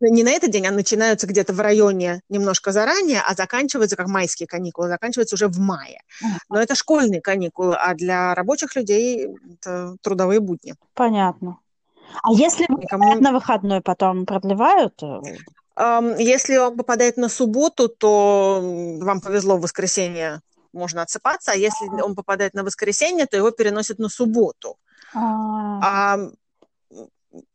[0.00, 4.46] не на этот день, а начинаются где-то в районе немножко заранее, а заканчиваются, как майские
[4.46, 6.00] каникулы, заканчиваются уже в мае.
[6.48, 10.74] Но это школьные каникулы, а для рабочих людей это трудовые будни.
[10.94, 11.58] Понятно.
[12.22, 13.20] А если Никому...
[13.20, 15.00] на выходной потом продлевают?
[16.18, 18.60] Если он попадает на субботу, то
[19.00, 20.40] вам повезло в воскресенье
[20.74, 24.76] можно отсыпаться, а если он попадает на воскресенье, то его переносят на субботу.
[25.14, 26.30] А, а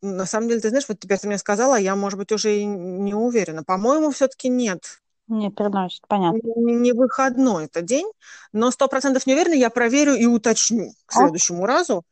[0.01, 2.65] на самом деле, ты знаешь, вот теперь ты мне сказала, я, может быть, уже и
[2.65, 3.63] не уверена.
[3.63, 5.01] По-моему, все-таки нет.
[5.27, 6.39] Не переносит, понятно.
[6.55, 8.09] Не, не выходной это день,
[8.51, 11.67] но сто процентов не уверена, я проверю и уточню к следующему а?
[11.67, 12.03] разу.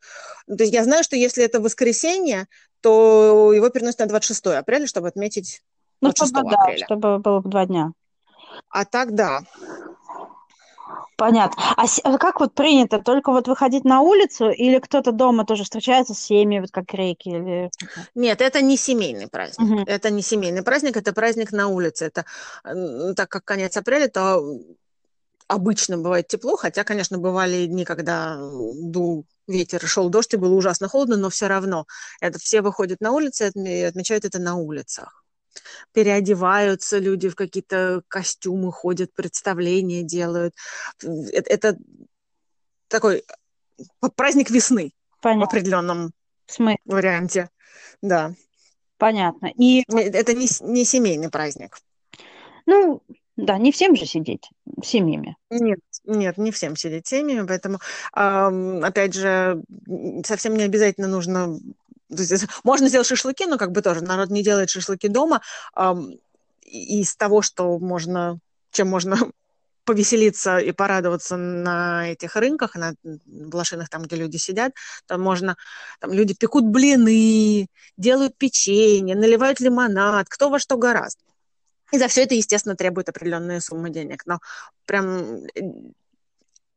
[0.46, 2.46] То есть я знаю, что если это воскресенье,
[2.80, 5.62] то его переносят на 26 апреля, чтобы отметить
[6.00, 6.78] ну, чтобы, апреля.
[6.78, 7.92] Да, чтобы было два дня.
[8.70, 9.40] А так, да.
[11.18, 11.60] Понятно.
[11.76, 13.00] А, а как вот принято?
[13.00, 17.28] Только вот выходить на улицу или кто-то дома тоже встречается с семьей, вот как рейки?
[17.28, 17.70] Или...
[18.14, 19.68] Нет, это не семейный праздник.
[19.68, 19.82] Угу.
[19.88, 22.04] Это не семейный праздник, это праздник на улице.
[22.04, 22.24] Это
[23.16, 24.40] так как конец апреля, то
[25.48, 30.86] обычно бывает тепло, хотя, конечно, бывали дни, когда дул ветер, шел дождь, и было ужасно
[30.86, 31.86] холодно, но все равно
[32.20, 35.24] это все выходят на улицы и отмечают это на улицах
[35.92, 40.54] переодеваются люди в какие-то костюмы, ходят, представления делают.
[41.02, 41.78] Это, это
[42.88, 43.24] такой
[44.16, 45.46] праздник весны Понятно.
[45.46, 46.12] в определенном
[46.46, 46.78] Смысл.
[46.84, 47.50] варианте.
[48.02, 48.34] Да.
[48.96, 49.52] Понятно.
[49.56, 49.84] И...
[49.88, 51.78] Это не, не семейный праздник.
[52.66, 53.02] Ну,
[53.36, 54.50] да, не всем же сидеть
[54.82, 55.36] семьями.
[55.48, 57.78] Нет, нет, не всем сидеть семьями, поэтому,
[58.12, 59.62] опять же,
[60.24, 61.56] совсем не обязательно нужно
[62.64, 65.40] можно сделать шашлыки, но как бы тоже народ не делает шашлыки дома.
[66.64, 68.38] Из того, что можно,
[68.72, 69.16] чем можно
[69.84, 72.94] повеселиться и порадоваться на этих рынках, на
[73.24, 74.72] блошинах, там, где люди сидят,
[75.06, 75.56] там можно,
[76.00, 81.22] там люди пекут блины, делают печенье, наливают лимонад, кто во что гораздо.
[81.90, 84.40] И за все это, естественно, требует определенные суммы денег, но
[84.84, 85.46] прям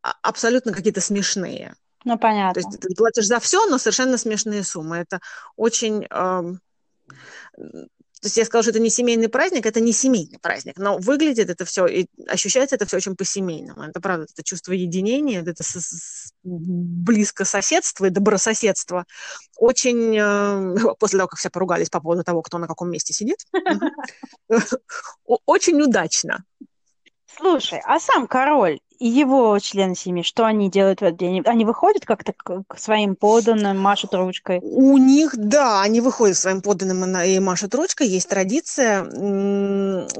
[0.02, 1.76] а, абсолютно какие-то смешные.
[2.04, 2.62] Ну, понятно.
[2.62, 4.98] То есть ты платишь за все, но совершенно смешные суммы.
[4.98, 5.20] Это
[5.56, 6.06] очень...
[6.10, 6.56] Э,
[8.22, 11.50] то есть я сказала, что это не семейный праздник, это не семейный праздник, но выглядит
[11.50, 13.82] это все и ощущается это все очень по-семейному.
[13.82, 15.64] Это правда, это чувство единения, это
[16.44, 19.06] близко соседство и добрососедство.
[19.58, 23.40] Очень, э, после того, как все поругались по поводу того, кто на каком месте сидит,
[25.26, 26.44] очень удачно.
[27.26, 31.42] Слушай, а сам король и его члены семьи, что они делают в этот день?
[31.48, 34.60] Они выходят как-то к своим подданным, машут ручкой?
[34.62, 38.08] У них, да, они выходят к своим подданным и машут ручкой.
[38.08, 39.04] Есть традиция,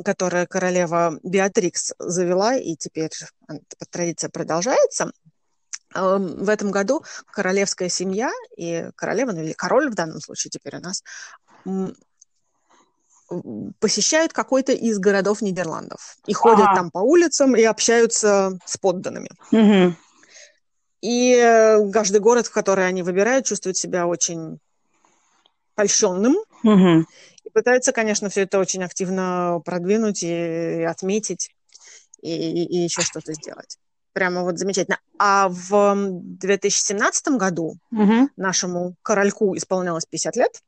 [0.04, 3.12] которая королева Беатрикс завела, и теперь
[3.92, 5.12] традиция продолжается.
[5.94, 10.80] В этом году королевская семья и королева, ну или король в данном случае теперь у
[10.80, 11.04] нас,
[13.80, 16.76] посещают какой-то из городов Нидерландов и ходят а.
[16.76, 19.30] там по улицам и общаются с подданными.
[19.52, 19.96] Угу.
[21.02, 24.60] И каждый город, в который они выбирают, чувствует себя очень
[25.76, 26.36] польщенным.
[26.64, 27.06] Угу.
[27.44, 31.50] И пытаются, конечно, все это очень активно продвинуть и отметить,
[32.22, 33.78] и, и, и еще что-то сделать.
[34.14, 35.00] Прямо вот замечательно.
[35.18, 38.30] А в 2017 году угу.
[38.36, 40.62] нашему корольку исполнялось 50 лет.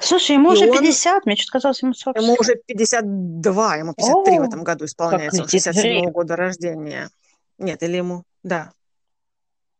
[0.00, 0.78] Слушай, ему и уже он...
[0.78, 2.22] 50, мне что-то казалось, ему 40.
[2.22, 7.10] Ему уже 52, ему 53 О, в этом году исполняется, он 67 -го года рождения.
[7.58, 8.72] Нет, или ему, да.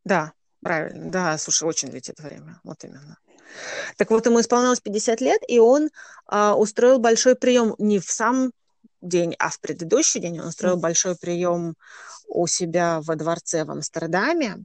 [0.05, 0.33] Да,
[0.63, 3.19] правильно, да, слушай, очень летит время, вот именно.
[3.97, 5.91] Так вот, ему исполнялось 50 лет, и он
[6.27, 8.53] а, устроил большой прием не в сам
[9.01, 10.81] день, а в предыдущий день он устроил mm.
[10.81, 11.75] большой прием
[12.29, 14.59] у себя во дворце в Амстердаме,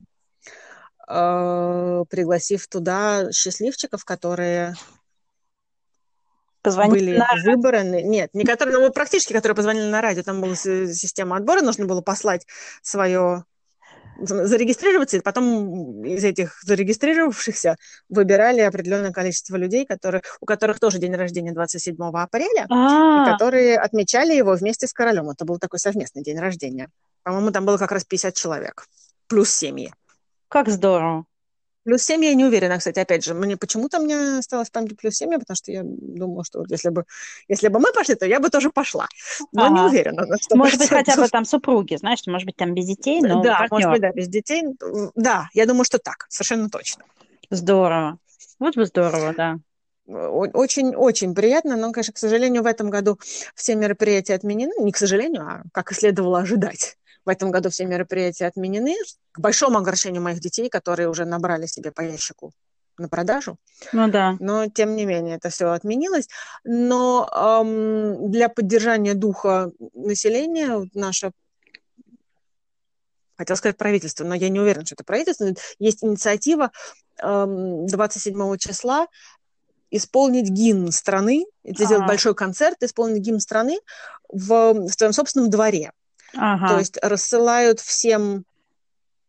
[1.08, 4.76] э, пригласив туда счастливчиков, которые
[6.66, 7.28] Позвонили были на...
[7.44, 8.04] выбраны.
[8.04, 10.24] Нет, не которые, ну, практически, которые позвонили на радио.
[10.24, 12.46] Там была система отбора, нужно было послать
[12.82, 13.46] свое
[14.18, 17.76] зарегистрироваться, и потом из этих зарегистрировавшихся
[18.10, 23.78] выбирали определенное количество людей, которые, у которых тоже день рождения 27 апреля, А, и которые
[23.78, 25.30] отмечали его вместе с королем.
[25.30, 26.90] Это был такой совместный день рождения.
[27.24, 28.86] По-моему, там было как раз 50 человек,
[29.28, 29.94] плюс семьи.
[30.48, 31.26] как здорово.
[31.86, 35.16] Плюс 7 я не уверена, кстати, опять же, мне почему-то мне осталось в памяти плюс
[35.18, 37.06] 7, потому что я думала, что вот если бы,
[37.48, 39.08] если бы мы пошли, то я бы тоже пошла.
[39.54, 39.90] Но не Ага.
[39.90, 40.26] уверена.
[40.26, 40.90] на Может быть, 100%.
[40.90, 43.92] хотя бы там супруги, знаешь, может быть, там без детей, но Да, может партнер.
[43.92, 44.64] быть, да, без детей.
[45.14, 47.04] Да, я думаю, что так, совершенно точно.
[47.52, 48.18] Здорово.
[48.58, 49.58] Вот бы здорово, да.
[50.08, 53.20] Очень-очень приятно, но, конечно, к сожалению, в этом году
[53.54, 54.74] все мероприятия отменены.
[54.80, 56.98] Не к сожалению, а как и следовало ожидать.
[57.26, 58.96] В этом году все мероприятия отменены,
[59.32, 62.52] к большому огорчению моих детей, которые уже набрали себе по ящику
[62.98, 63.58] на продажу.
[63.92, 64.38] Ну да.
[64.40, 66.28] Но, тем не менее, это все отменилось.
[66.64, 71.32] Но эм, для поддержания духа населения наше
[73.38, 75.48] хотел сказать правительство, но я не уверена, что это правительство.
[75.80, 76.72] Есть инициатива
[77.22, 79.08] эм, 27 числа
[79.92, 82.08] исполнить гимн страны, сделать Ага.
[82.08, 83.80] большой концерт, исполнить гимн страны
[84.30, 85.92] в, в своем собственном дворе.
[86.38, 86.68] Ага.
[86.68, 88.46] То есть рассылают всем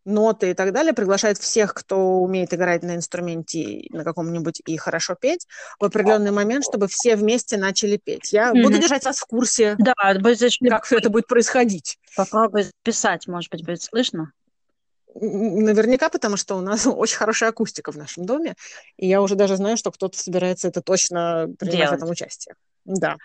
[0.06, 5.16] ноты и так далее, приглашают всех, кто умеет играть на инструменте на каком-нибудь и хорошо
[5.20, 5.46] петь,
[5.80, 8.32] в определенный момент, чтобы все вместе начали петь.
[8.32, 8.62] Я Мгм.
[8.62, 9.94] буду держать вас в курсе, Да,
[10.68, 11.98] как все это будет происходить.
[12.16, 14.32] Попробуй писать, может быть, будет слышно.
[15.18, 18.54] Наверняка, потому что у нас очень хорошая акустика в нашем доме,
[18.96, 21.90] и я уже даже знаю, что кто-то собирается это точно принимать Делать.
[21.90, 22.54] в этом участие.
[22.84, 23.16] Да.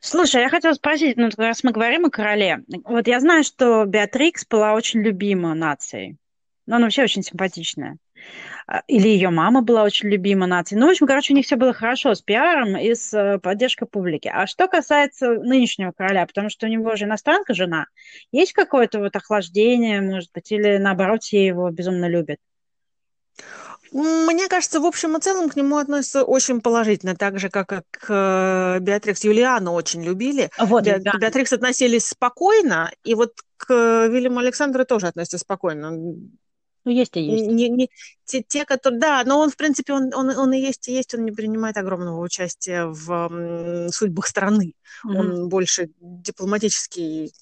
[0.00, 4.46] Слушай, я хотела спросить, ну, раз мы говорим о короле, вот я знаю, что Беатрикс
[4.46, 6.16] была очень любима нацией.
[6.66, 7.96] Ну, она вообще очень симпатичная.
[8.66, 10.80] А, Или ее мама была очень любима нацией.
[10.80, 13.86] Ну, в общем, короче, у них все было хорошо с пиаром и с э, поддержкой
[13.86, 14.30] публики.
[14.32, 17.86] А что касается нынешнего короля, потому что у него же иностранка жена,
[18.32, 22.38] есть какое-то вот охлаждение, может быть, или наоборот, все его безумно любят?
[23.92, 27.80] Мне кажется, в общем и целом к нему относятся очень положительно, так же, как и
[27.90, 30.50] к э, Беатрикс Юлиану очень любили.
[30.58, 31.12] Вот, Бе- да.
[31.12, 35.90] К Беатрикс относились спокойно, и вот к Вильяму Александру тоже относятся спокойно.
[35.90, 37.46] Ну, есть и есть.
[37.46, 37.90] Не, не-
[38.24, 39.00] те, те, которые...
[39.00, 41.76] Да, но он, в принципе, он, он, он и есть, и есть, он не принимает
[41.76, 44.74] огромного участия в м, судьбах страны.
[45.04, 45.16] Мгм.
[45.16, 47.32] Он больше дипломатический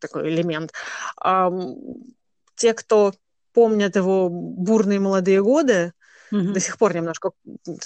[0.00, 0.72] такой элемент.
[1.20, 1.76] Ам,
[2.54, 3.12] те, кто
[3.56, 5.92] помнят его бурные молодые годы,
[6.30, 6.52] Мгм.
[6.52, 7.30] до сих пор немножко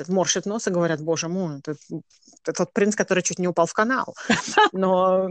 [0.08, 1.76] морщит нос и говорят, боже мой, это,
[2.42, 4.16] это тот принц, который чуть не упал в канал.
[4.72, 5.28] Но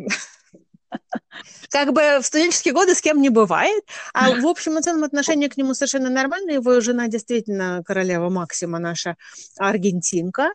[1.70, 3.84] как бы в студенческие годы с кем не бывает,
[4.14, 6.54] а в общем и целом отношение к нему совершенно нормальное.
[6.54, 9.16] Его жена действительно королева Максима, наша
[9.58, 10.50] аргентинка.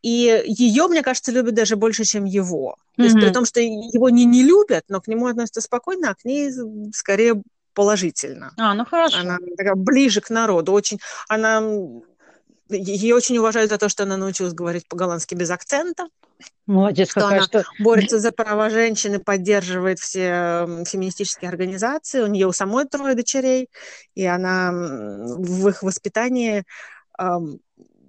[0.00, 2.76] И ее, мне кажется, любят даже больше, чем его.
[2.96, 6.14] То есть при том, что его не, не любят, но к нему относятся спокойно, а
[6.14, 6.50] к ней
[6.94, 7.42] скорее
[7.76, 8.52] положительно.
[8.56, 9.18] А, ну хорошо.
[9.18, 10.72] Она такая ближе к народу.
[10.72, 10.98] Очень,
[11.28, 11.62] она,
[12.70, 16.08] ее очень уважают за то, что она научилась говорить по-голландски без акцента,
[16.66, 17.64] Молодец что какая, она что...
[17.78, 22.20] борется за права женщин и поддерживает все феминистические организации.
[22.22, 23.68] У нее у самой трое дочерей,
[24.14, 26.64] и она в их воспитании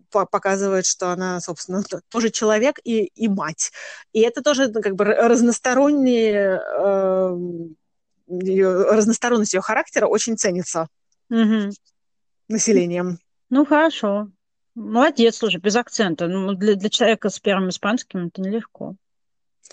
[0.10, 3.72] показывает, что она, собственно, тоже человек и, и мать.
[4.14, 7.76] И это тоже ну, как бы разносторонние ам,
[8.28, 10.88] её- разносторонность ее характера очень ценится
[11.30, 11.72] Мгм.
[12.48, 13.20] населением.
[13.50, 14.30] Ну, хорошо.
[14.76, 16.28] Молодец, слушай, без акцента.
[16.28, 18.96] Ну, для, для человека с первым испанским это нелегко.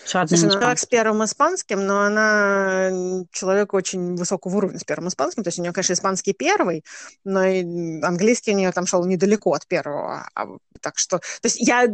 [0.05, 2.91] Слушай, ну, она с первым испанским, но она
[3.31, 5.45] человек очень высокого уровня с первым испанским.
[5.45, 6.85] То есть у нее, конечно, испанский первый,
[7.25, 7.63] но и
[8.03, 10.29] английский у нее там шел недалеко от первого.
[10.35, 10.47] А,
[10.81, 11.87] так что, то есть я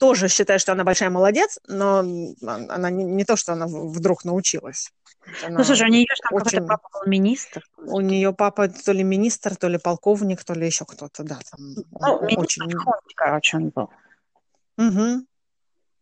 [0.00, 4.90] тоже считаю, что она большая молодец, но она не, не то, что она вдруг научилась.
[5.46, 7.62] Она Ну, слушай, у нее же там какой-то очень- папа был министр.
[7.76, 11.60] У нее папа то ли министр, то ли полковник, то ли еще кто-то, да, там
[12.00, 12.62] Ну, очень...
[12.72, 13.90] Хунти, короче, он был,
[14.78, 15.26] Мгм.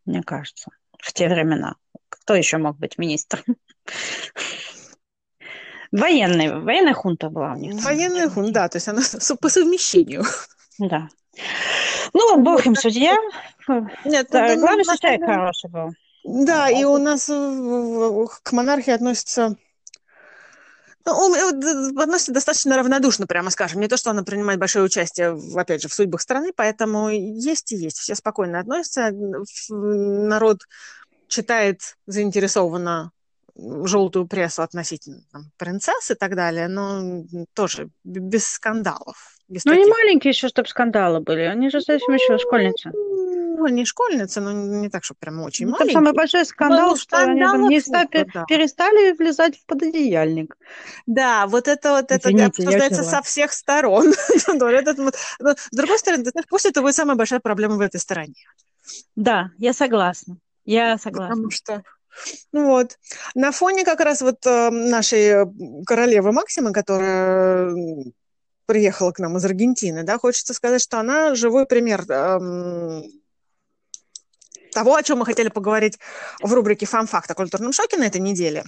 [0.07, 1.75] мне кажется, в те времена.
[2.09, 3.43] Кто еще мог быть министром?
[5.91, 7.73] Военный, военная хунта была у них.
[7.73, 7.81] там.
[7.83, 9.01] Военный хун, да, то есть она
[9.41, 10.23] по совмещению.
[10.79, 11.09] Да.
[12.15, 13.17] Ну, бог им судья.
[14.05, 15.91] Нет, Да, главное, что человек хороший был.
[16.25, 19.57] Да, и у нас э, к монархии относятся
[21.09, 23.81] ну, он, э, д- относится достаточно равнодушно, прямо скажем.
[23.81, 27.73] Не то, что она принимает большое участие, в, опять же, в судьбах страны, поэтому есть
[27.73, 27.99] и есть.
[27.99, 29.11] Все спокойно относятся.
[29.71, 30.59] Народ
[31.29, 33.13] читает заинтересованно
[33.57, 39.38] желтую прессу относительно там, принцесс и так далее, но тоже без скандалов.
[39.49, 39.89] Ну, таких.
[39.89, 41.41] маленькие еще, чтобы скандалы были.
[41.41, 42.91] Они же совсем еще школьницы.
[42.93, 45.95] ну, не школьницы, но не так, что прям очень Ну, маленькие.
[45.95, 48.45] самый большой скандал, ну, что они там не ста- да.
[48.47, 50.57] перестали влезать в пододеяльник.
[51.07, 54.13] Да, вот это вот это Извините, я обсуждается со всех сторон.
[54.49, 58.35] Ну, С другой стороны, пусть это будет самая большая проблема в этой стороне.
[59.17, 60.37] Да, я согласна.
[60.65, 61.35] Я согласна.
[61.35, 61.83] Потому что,
[62.53, 62.99] ну вот,
[63.35, 65.47] на фоне как раз вот э, нашей
[65.85, 67.75] королевы Максимы, которая
[68.69, 73.03] приехала к нам из Аргентины, да, хочется сказать, что она живой пример эм,
[74.73, 75.99] того, о чем мы хотели поговорить
[76.43, 78.65] в рубрике «Фан-факт» о культурном шоке на этой неделе.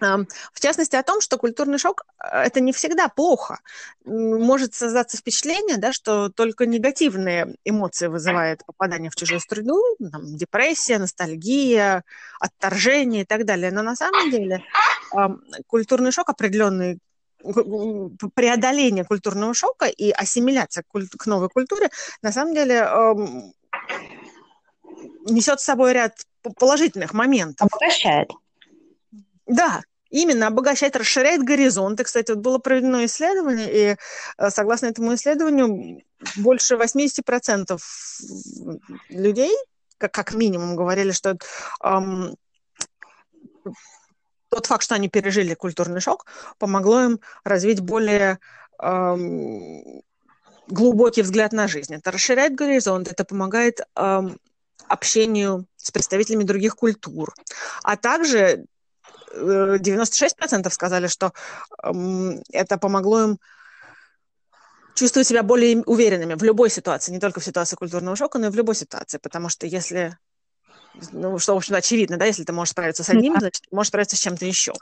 [0.00, 3.60] Эм, В частности, о том, что культурный шок э,– это не всегда плохо.
[4.06, 9.78] Может создаться впечатление, да, что только негативные эмоции вызывает попадание в чужую среду,
[10.10, 12.04] там, депрессия, ностальгия,
[12.40, 13.70] отторжение и так далее.
[13.70, 14.64] Но на самом деле
[15.14, 17.00] эм, культурный шок определенный
[18.34, 21.90] преодоление культурного шока и ассимиляция к новой культуре
[22.22, 23.52] на самом деле эм,
[25.26, 26.14] несет с собой ряд
[26.58, 27.68] положительных моментов.
[27.72, 28.30] Обогащает.
[29.46, 32.04] Да, именно обогащает, расширяет горизонты.
[32.04, 33.96] Кстати, вот было проведено исследование, и
[34.38, 36.02] э, согласно этому исследованию,
[36.36, 37.78] больше 80%
[39.08, 39.52] людей,
[39.98, 41.36] как, как минимум, говорили, что
[41.82, 42.36] эм,
[44.50, 46.26] тот факт, что они пережили культурный шок,
[46.58, 48.38] помогло им развить более
[48.78, 50.02] эм,
[50.66, 51.94] глубокий взгляд на жизнь.
[51.94, 54.38] Это расширяет горизонт, это помогает эм,
[54.88, 57.32] общению с представителями других культур.
[57.82, 58.66] А также
[59.32, 61.32] э, 96% сказали, что
[61.82, 63.38] эм, это помогло им
[64.94, 68.50] чувствовать себя более уверенными в любой ситуации, не только в ситуации культурного шока, но и
[68.50, 69.18] в любой ситуации.
[69.18, 70.18] Потому что если,
[71.12, 73.40] ну, что, в общем очевидно, да, если ты можешь справиться с одним, Да.
[73.40, 74.72] значит, ты можешь справиться с чем-то еще.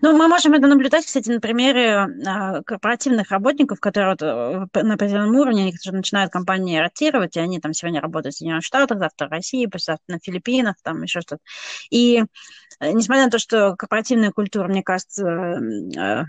[0.00, 4.94] Ну, мы можем это наблюдать, кстати, на примере а, корпоративных работников, которые вот, э, на
[4.94, 9.28] определенном уровне, они начинают компании ротировать, и они там сегодня работают в Соединенных Штатах, завтра
[9.28, 11.42] в России, послезавтра на Филиппинах, там еще что-то.
[11.90, 12.24] И
[12.80, 16.24] э, несмотря на то, что корпоративная культура, мне кажется, э,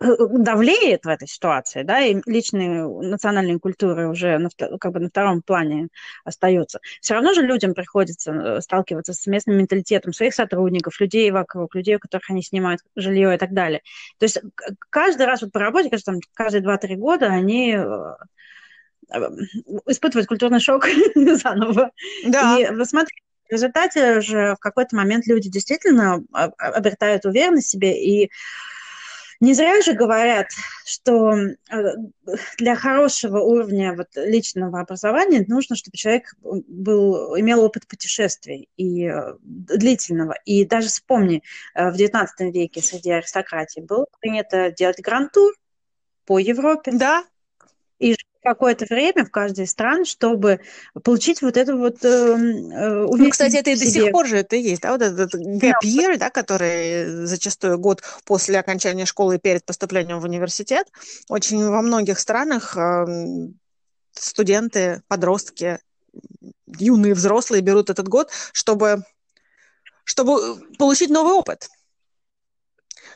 [0.00, 4.48] давлеет в этой ситуации, да, и личные национальные культуры уже на,
[4.78, 5.88] как бы на втором плане
[6.24, 6.80] остаются.
[7.00, 11.96] Все равно же людям приходится э, сталкиваться с местным менталитетом своих сотрудников, людей вокруг, людей,
[11.96, 13.82] у которых они снимают жилье и так далее.
[14.18, 14.40] То есть
[14.90, 18.14] каждый раз вот по работе, кажется, там, каждые 2-3 года они э,
[19.10, 19.20] э,
[19.86, 21.90] испытывают культурный шок заново.
[22.26, 27.70] Да, И вы смотрите, в результате же в какой-то момент люди действительно обретают уверенность в
[27.70, 28.02] себе.
[28.02, 28.30] И
[29.42, 30.50] не зря же говорят,
[30.86, 31.56] что э,
[32.58, 39.34] для хорошего уровня вот личного образования нужно, чтобы человек был, имел опыт путешествий и э,
[39.42, 40.36] длительного.
[40.44, 41.42] И даже вспомни,
[41.74, 45.52] э, в XIX веке среди аристократии было принято делать гранд-тур
[46.24, 47.24] по Европе да,
[47.98, 50.60] и какое-то время в каждой из стран, чтобы
[51.02, 54.56] получить вот эту вот э, э, Ну, кстати, это и до сих пор же это
[54.56, 59.64] есть, да, вот этот gap year, да, который зачастую год после окончания школы и перед
[59.64, 60.88] поступлением в университет.
[61.28, 63.58] Очень во многих странах эм,
[64.12, 65.78] студенты, подростки,
[66.78, 69.04] юные взрослые берут этот год, чтобы,
[70.04, 71.68] чтобы получить новый опыт.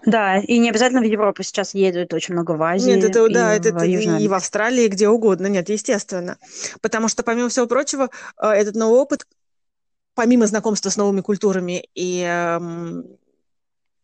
[0.05, 3.55] Да, и не обязательно в Европу сейчас едут, очень много в Азии Нет, это, да,
[3.55, 5.47] и это, в это Южной и в Австралии, где угодно.
[5.47, 6.39] Нет, естественно.
[6.81, 9.27] Потому что, помимо всего прочего, э, этот новый опыт,
[10.15, 13.05] помимо знакомства с новыми культурами и эм,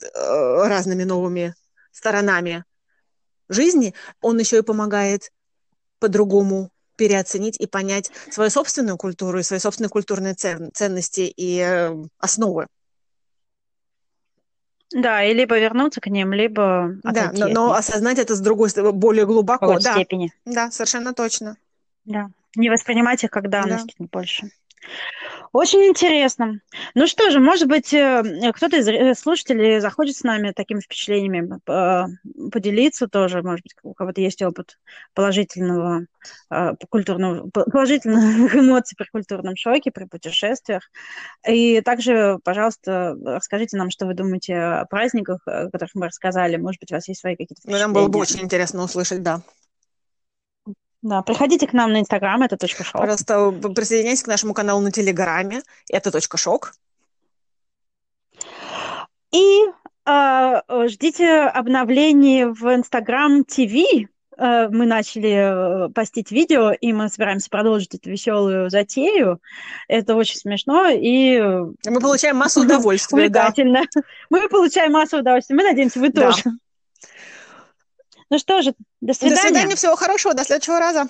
[0.03, 1.55] э, разными новыми
[1.91, 2.65] сторонами
[3.49, 5.33] жизни, он еще и помогает
[5.99, 11.95] по-другому переоценить и понять свою собственную культуру и свои собственные культурные цен- ценности и э,
[12.19, 12.67] основы.
[14.95, 18.93] Да, и либо вернуться к ним, либо Да, но, но осознать это с другой стороны,
[18.93, 19.79] более глубоко.
[19.79, 20.33] Да, степени.
[20.45, 21.57] да, совершенно точно.
[22.05, 22.31] Да.
[22.57, 23.63] Не воспринимать их как Да.
[23.63, 24.51] данность больше.
[25.53, 26.61] Очень интересно.
[26.95, 28.23] Ну что же, может быть, э,
[28.55, 33.43] кто-то из э, слушателей захочет с нами такими впечатлениями э, поделиться тоже.
[33.43, 34.79] Может быть, у кого-то есть опыт
[35.13, 36.07] положительного,
[36.89, 40.91] культурного, по- положительных эмоций при культурном шоке, при путешествиях.
[41.47, 46.57] И также, пожалуйста, расскажите нам, что вы думаете о праздниках, о которых мы рассказали.
[46.57, 48.39] Может быть, у вас есть свои какие-то Ну, Нам было бы впечатления.
[48.39, 49.43] очень интересно услышать, да.
[51.03, 53.01] Да, приходите к нам на Инстаграм, это точка шоу.
[53.01, 55.63] Пожалуйста, присоединяйтесь к нашему каналу на Телеграме.
[55.91, 56.75] Это точка шок.
[59.33, 59.63] И
[60.07, 64.07] э, ждите обновлений в Инстаграм ТВ.
[64.39, 69.41] Э, Мы начали э, постить видео, и мы собираемся продолжить эту веселую затею.
[69.89, 73.53] Это очень смешно и э, Мы получаем массу удовольствия, да.
[74.31, 75.57] Мы получаем массу удовольствия.
[75.57, 76.31] Мы надеемся, вы Да.
[76.31, 76.43] тоже.
[78.33, 78.73] Ну что же,
[79.03, 79.37] до До свидания.
[79.43, 81.07] свидания, всего хорошего, до следующего раза.